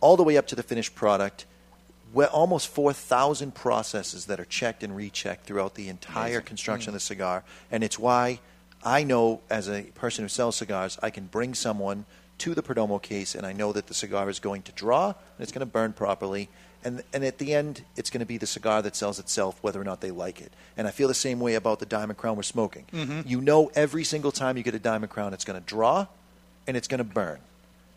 [0.00, 1.46] all the way up to the finished product.
[2.14, 7.44] Almost 4,000 processes that are checked and rechecked throughout the entire construction of the cigar.
[7.70, 8.40] And it's why
[8.82, 12.06] I know, as a person who sells cigars, I can bring someone
[12.38, 15.40] to the Perdomo case and I know that the cigar is going to draw and
[15.40, 16.48] it's going to burn properly.
[16.84, 19.80] And, and at the end, it's going to be the cigar that sells itself, whether
[19.80, 20.52] or not they like it.
[20.76, 22.84] And I feel the same way about the Diamond Crown we're smoking.
[23.26, 26.06] You know, every single time you get a Diamond Crown, it's going to draw
[26.66, 27.40] and it's going to burn.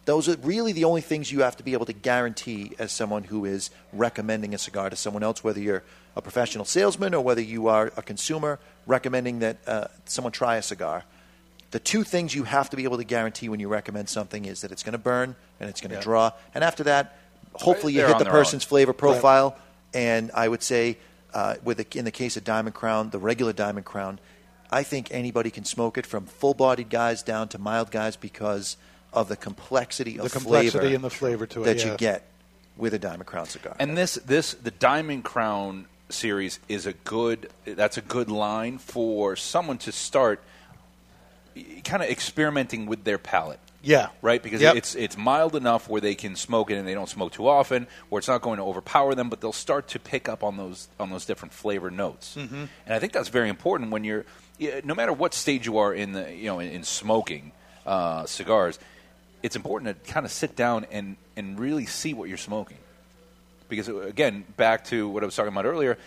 [0.05, 3.25] Those are really the only things you have to be able to guarantee as someone
[3.25, 5.83] who is recommending a cigar to someone else, whether you're
[6.15, 8.57] a professional salesman or whether you are a consumer
[8.87, 11.03] recommending that uh, someone try a cigar.
[11.69, 14.61] The two things you have to be able to guarantee when you recommend something is
[14.61, 16.01] that it's going to burn and it's going to Yeah.
[16.01, 16.31] draw.
[16.55, 17.15] And after that,
[17.53, 18.39] hopefully you hit the their own.
[18.39, 19.57] person's flavor profile.
[19.93, 20.97] And I would say,
[21.33, 24.19] uh, with the, in the case of Diamond Crown, the regular Diamond Crown,
[24.71, 28.77] I think anybody can smoke it from full-bodied guys down to mild guys because
[29.13, 31.65] of the complexity of the complexity flavor and the flavor to it.
[31.65, 31.91] that yeah.
[31.91, 32.25] you get
[32.77, 33.75] with a Diamond Crown cigar.
[33.79, 39.35] And this this the Diamond Crown series is a good that's a good line for
[39.35, 40.41] someone to start
[41.83, 43.59] kind of experimenting with their palate.
[43.83, 44.09] Yeah.
[44.21, 44.75] Right, because Yep.
[44.75, 47.87] it's it's mild enough where they can smoke it and they don't smoke too often,
[48.09, 50.87] where it's not going to overpower them, but they'll start to pick up on those
[50.99, 52.35] on those different flavor notes.
[52.37, 52.65] Mm-hmm.
[52.85, 54.25] And I think that's very important when you're,
[54.83, 57.51] no matter what stage you are in the you know in, in smoking
[57.85, 58.77] uh, cigars,
[59.41, 62.77] it's important to kind of sit down and and really see what you're smoking
[63.71, 65.97] because uh, again, back to what I was talking about earlier,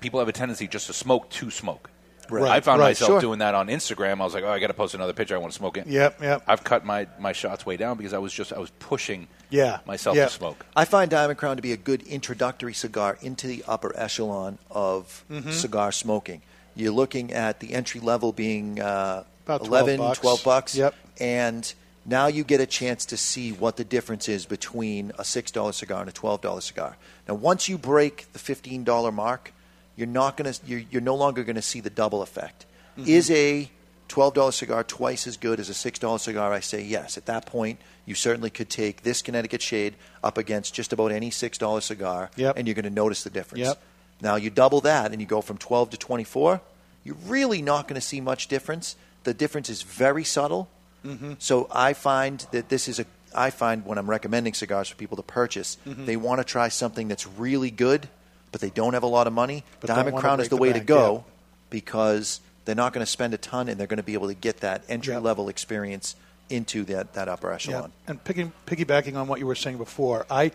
[0.00, 1.88] people have a tendency just to smoke to smoke.
[2.30, 3.20] Right, I found right, myself sure.
[3.20, 4.20] doing that on Instagram.
[4.20, 5.34] I was like, "Oh, I got to post another picture.
[5.34, 6.42] I want to smoke it." Yep, yep.
[6.46, 9.80] I've cut my, my shots way down because I was just I was pushing Yeah,
[9.86, 10.24] myself yeah.
[10.26, 10.64] to smoke.
[10.76, 15.24] I find Diamond Crown to be a good introductory cigar into the upper echelon of
[15.30, 15.50] Mm-hmm.
[15.50, 16.42] cigar smoking.
[16.76, 20.18] You're looking at the entry level being uh, About 12 11, bucks.
[20.20, 20.76] 12 bucks.
[20.76, 20.94] Yep.
[21.18, 21.74] And
[22.06, 26.00] now you get a chance to see what the difference is between a $6 cigar
[26.00, 26.96] and a $12 cigar.
[27.28, 29.52] Now, once you break the $15 mark,
[30.00, 32.66] you're not going to you're, you're no longer going to see the double effect.
[32.98, 33.08] Mm-hmm.
[33.08, 33.70] Is a
[34.08, 36.52] $12 cigar twice as good as a $6 cigar?
[36.52, 37.16] I say yes.
[37.16, 39.94] At that point, you certainly could take this Connecticut Shade
[40.24, 42.56] up against just about any $6 cigar, Yep.
[42.56, 43.66] and you're going to notice the difference.
[43.66, 43.82] Yep.
[44.20, 46.60] Now, you double that and you go from 12 to 24,
[47.04, 48.96] you're really not going to see much difference.
[49.24, 50.68] The difference is very subtle.
[51.06, 51.34] Mm-hmm.
[51.38, 53.06] So I find that this is a.
[53.32, 56.04] I find when I'm recommending cigars for people to purchase, Mm-hmm.
[56.04, 58.08] they want to try something that's really good,
[58.52, 59.64] but they don't have a lot of money.
[59.80, 61.32] But Diamond Crown is the the way to go yeah.
[61.70, 64.34] because they're not going to spend a ton and they're going to be able to
[64.34, 66.16] get that entry level experience
[66.48, 67.92] into that, that upper echelon.
[68.06, 70.52] And picking, piggybacking on what you were saying before, I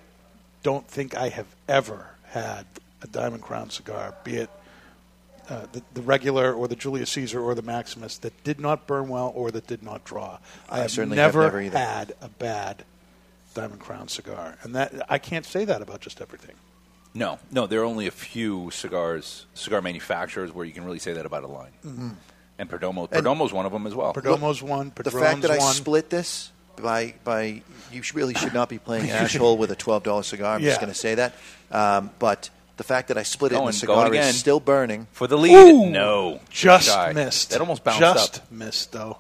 [0.64, 2.66] don't think I have ever had
[3.02, 4.50] a Diamond Crown cigar, be it
[5.48, 9.08] uh, the, the regular or the Julius Caesar or the Maximus, that did not burn
[9.08, 10.40] well or that did not draw.
[10.70, 11.78] I, I have certainly have never, never either.
[11.78, 12.84] had a bad
[13.54, 16.56] Diamond Crown cigar, and that I can't say that about just everything.
[17.18, 21.14] No, no, there are only a few cigars, cigar manufacturers where you can really say
[21.14, 21.72] that about a line.
[21.84, 22.16] Mhm.
[22.60, 24.14] And Perdomo, And- Perdomo's one of them as well.
[24.14, 24.92] Perdomo's one.
[24.96, 25.74] the fact that I one.
[25.74, 27.62] split this by by
[27.92, 30.56] you really should not be playing Ash Hole with a twelve dollar cigar.
[30.56, 31.34] I'm just going to say that.
[31.72, 35.08] Um, but the fact that I split it Going- and the cigar is still burning
[35.14, 36.42] For the lead, Ooh, no.
[36.50, 37.14] just Shy.
[37.14, 37.52] missed.
[37.52, 38.52] That almost bounced just up.
[38.52, 39.18] missed though.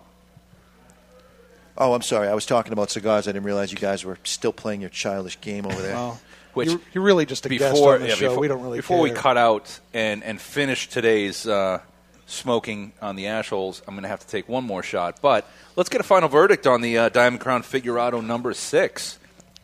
[1.77, 2.29] Oh, I'm sorry.
[2.29, 3.27] I was talking about cigars.
[3.27, 5.93] I didn't realize you guys were still playing your childish game over there.
[5.93, 6.19] Well,
[6.55, 8.29] Which you're, you're really just a guest before, on the yeah, show.
[8.29, 11.81] before, we don't really before we cut out and, and finish today's uh,
[12.25, 15.21] smoking on the ash holes, I'm going to have to take one more shot.
[15.21, 19.19] But let's get a final verdict on the uh, Diamond Crown Figurado number six.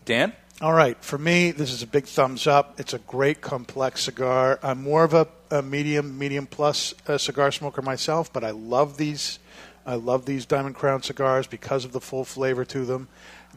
[0.06, 0.34] Dan?
[0.62, 2.80] All right, for me, this is a big thumbs up.
[2.80, 4.60] It's a great, complex cigar.
[4.62, 8.98] I'm more of a, a medium, medium plus uh, cigar smoker myself, but I love
[8.98, 9.40] these.
[9.86, 13.08] I love these Diamond Crown cigars because of the full flavor to them.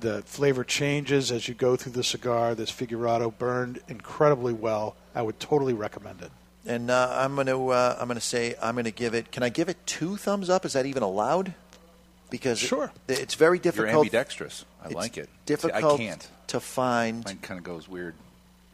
[0.00, 2.54] The flavor changes as you go through the cigar.
[2.54, 4.96] This Figurado burned incredibly well.
[5.14, 6.30] I would totally recommend it.
[6.66, 9.30] And uh, I'm going to uh, I'm going to say I'm going to give it.
[9.30, 10.64] Can I give it two thumbs up?
[10.64, 11.54] Is that even allowed?
[12.30, 12.90] Because Sure.
[13.06, 13.90] it, it's very difficult.
[13.92, 14.64] You're ambidextrous.
[14.82, 15.28] I it's like it.
[15.46, 16.28] Difficult See, I can't.
[16.48, 18.14] to find Mine kind of goes weird.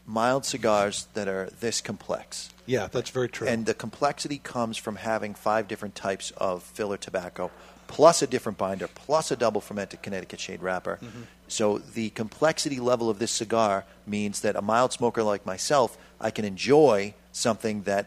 [0.07, 2.51] Mild cigars that are this complex.
[2.67, 3.47] Yeah, that's very true.
[3.49, 7.51] And the complexity comes from having five different types of filler tobacco,
[7.87, 10.99] plus a different binder, plus a double fermented Connecticut shade wrapper.
[11.03, 11.23] Mm-hmm.
[11.49, 16.31] So the complexity level of this cigar means that a mild smoker like myself, I
[16.31, 18.07] can enjoy something that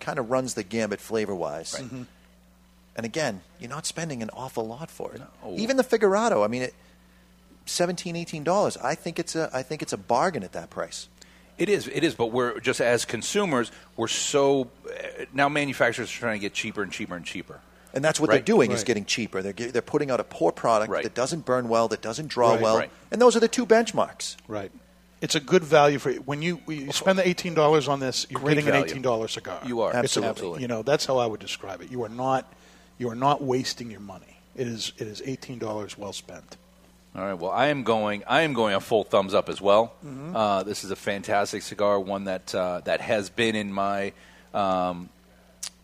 [0.00, 1.74] kind of runs the gambit flavor wise.
[1.74, 2.06] Mhm.
[2.96, 5.20] And again, you're not spending an awful lot for it.
[5.20, 5.56] No.
[5.56, 6.74] Even the Figurado, I mean, it,
[7.66, 8.76] 17 dollars.
[8.78, 11.08] I think it's a I think it's a bargain at that price.
[11.62, 16.18] It is, it is, but we're just as consumers, we're so uh, now manufacturers are
[16.18, 17.60] trying to get cheaper and cheaper and cheaper.
[17.94, 18.36] And that's what Right.
[18.36, 19.42] they're doing is getting cheaper.
[19.42, 21.04] They're, they're putting out a poor product Right.
[21.04, 22.60] that doesn't burn well, that doesn't draw Right.
[22.60, 22.78] well.
[22.78, 22.90] Right.
[23.12, 24.34] And those are the two benchmarks.
[24.48, 24.72] Right.
[25.20, 28.26] It's a good value for when you, when you spend the eighteen dollars on this.
[28.28, 29.60] You're Great getting an eighteen dollar cigar.
[29.64, 29.92] You are.
[30.02, 30.62] It's a- Absolutely.
[30.62, 31.92] you know that's how I would describe it.
[31.92, 32.52] You are not
[32.98, 34.40] you are not wasting your money.
[34.56, 36.56] It is it is eighteen dollars well spent.
[37.14, 37.34] All right.
[37.34, 38.24] Well, I am going.
[38.26, 39.92] I am going a full thumbs up as well.
[40.04, 40.34] Mhm.
[40.34, 44.12] Uh, this is a fantastic cigar, one that uh, that has been in my
[44.54, 45.10] um,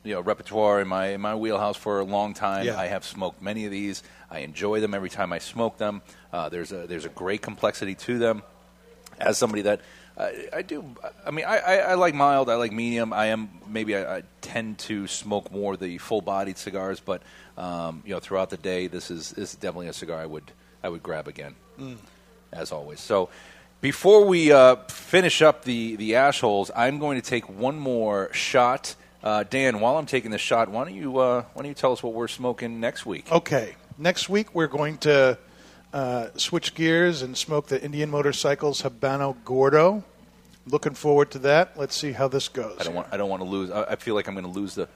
[0.04, 2.64] you know repertoire in my in my wheelhouse for a long time.
[2.64, 2.78] Yeah.
[2.80, 4.02] I have smoked many of these.
[4.30, 6.00] I enjoy them every time I smoke them.
[6.32, 8.42] Uh, there's a there's a great complexity to them.
[9.20, 9.80] As somebody that
[10.16, 10.82] uh, I do,
[11.26, 12.48] I mean, I, I, I like mild.
[12.48, 13.12] I like medium.
[13.12, 17.20] I am maybe I, I tend to smoke more the full bodied cigars, but
[17.58, 20.50] um, you know throughout the day, this is this is definitely a cigar I would
[20.82, 21.54] I would grab again
[22.52, 23.00] as always.
[23.00, 23.28] So
[23.80, 28.32] before we uh, finish up the, the ash holes, I'm going to take one more
[28.32, 28.94] shot.
[29.22, 31.92] Uh, Dan, while I'm taking this shot, why don't you uh, why don't you tell
[31.92, 33.30] us what we're smoking next week?
[33.30, 33.74] Okay.
[33.96, 35.38] Next week we're going to
[35.92, 40.04] uh, switch gears and smoke the Indian Motorcycles Habano Gordo.
[40.66, 41.78] Looking forward to that.
[41.78, 42.76] Let's see how this goes.
[42.78, 43.70] I don't want I don't want to lose.
[43.70, 44.88] I, I feel like I'm going to lose the.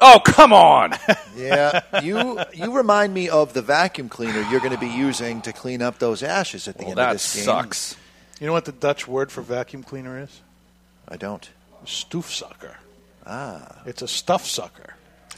[0.00, 0.94] Oh come on!
[1.36, 5.52] Yeah, you you remind me of the vacuum cleaner you're going to be using to
[5.54, 7.46] clean up those ashes at the well, end of this game.
[7.46, 7.96] That sucks.
[8.40, 10.40] You know what the Dutch word for vacuum cleaner is?
[11.08, 11.48] I don't.
[11.86, 12.74] Stoofsucker.
[13.26, 14.94] Ah, It's a stuff sucker.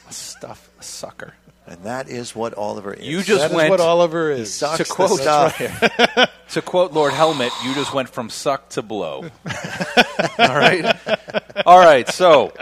[0.08, 1.34] A stuff sucker.
[1.66, 3.06] and that is what Oliver is.
[3.06, 4.52] You just That is went what Oliver He is.
[4.54, 5.56] sucks to the quote stuff.
[6.50, 9.24] to quote Lord Helmet, you just went from suck to blow.
[10.38, 10.96] All right,
[11.66, 12.08] all right.
[12.08, 12.52] So,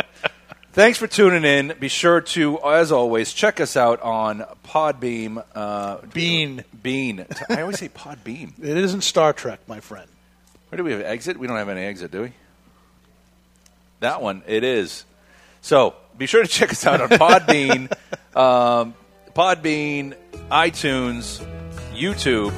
[0.72, 1.74] thanks for tuning in.
[1.78, 5.44] Be sure to, as always, check us out on Podbeam.
[5.54, 6.64] Uh, Bean.
[6.82, 7.26] Bean.
[7.48, 8.52] I always say Podbeam.
[8.62, 10.08] It isn't Star Trek, my friend.
[10.68, 11.38] Where do we have exit?
[11.38, 12.32] We don't have any exit, do we?
[14.00, 15.04] That one, it is.
[15.62, 17.90] So be sure to check us out on Podbean,
[18.36, 18.94] um,
[19.34, 20.14] Podbean,
[20.50, 21.44] iTunes,
[21.92, 22.52] YouTube,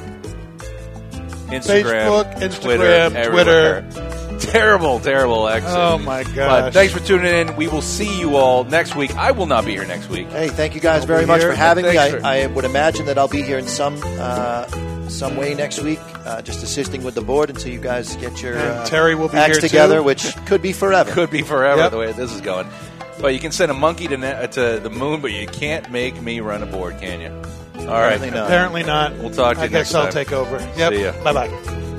[1.47, 4.22] Instagram, Facebook, Twitter, Instagram, everywhere.
[4.51, 5.71] Terrible, terrible exit.
[5.73, 7.55] Oh, my But thanks for tuning in.
[7.55, 9.15] We will see you all next week.
[9.15, 10.27] I will not be here next week.
[10.29, 11.51] Hey, thank you guys I'll very much here.
[11.51, 11.93] for having me.
[11.93, 14.65] Thanks for- I, I would imagine that I'll be here in some uh,
[15.09, 18.53] some way next week, uh, just assisting with the board until you guys get your
[18.53, 19.67] And uh, Terry will be acts here, too.
[19.67, 21.11] together, which could be forever.
[21.11, 21.91] Could be forever Yep.
[21.91, 22.67] the way this is going.
[23.21, 26.19] But you can send a monkey to, ne- to the moon, but you can't make
[26.21, 27.29] me run a board, can you?
[27.81, 28.13] All right.
[28.15, 28.45] Apparently not.
[28.47, 29.13] Apparently not.
[29.17, 30.59] We'll talk to I you guess next I'll take over.
[30.59, 30.89] See ya.
[30.89, 31.23] Yep.
[31.23, 31.92] Bye bye.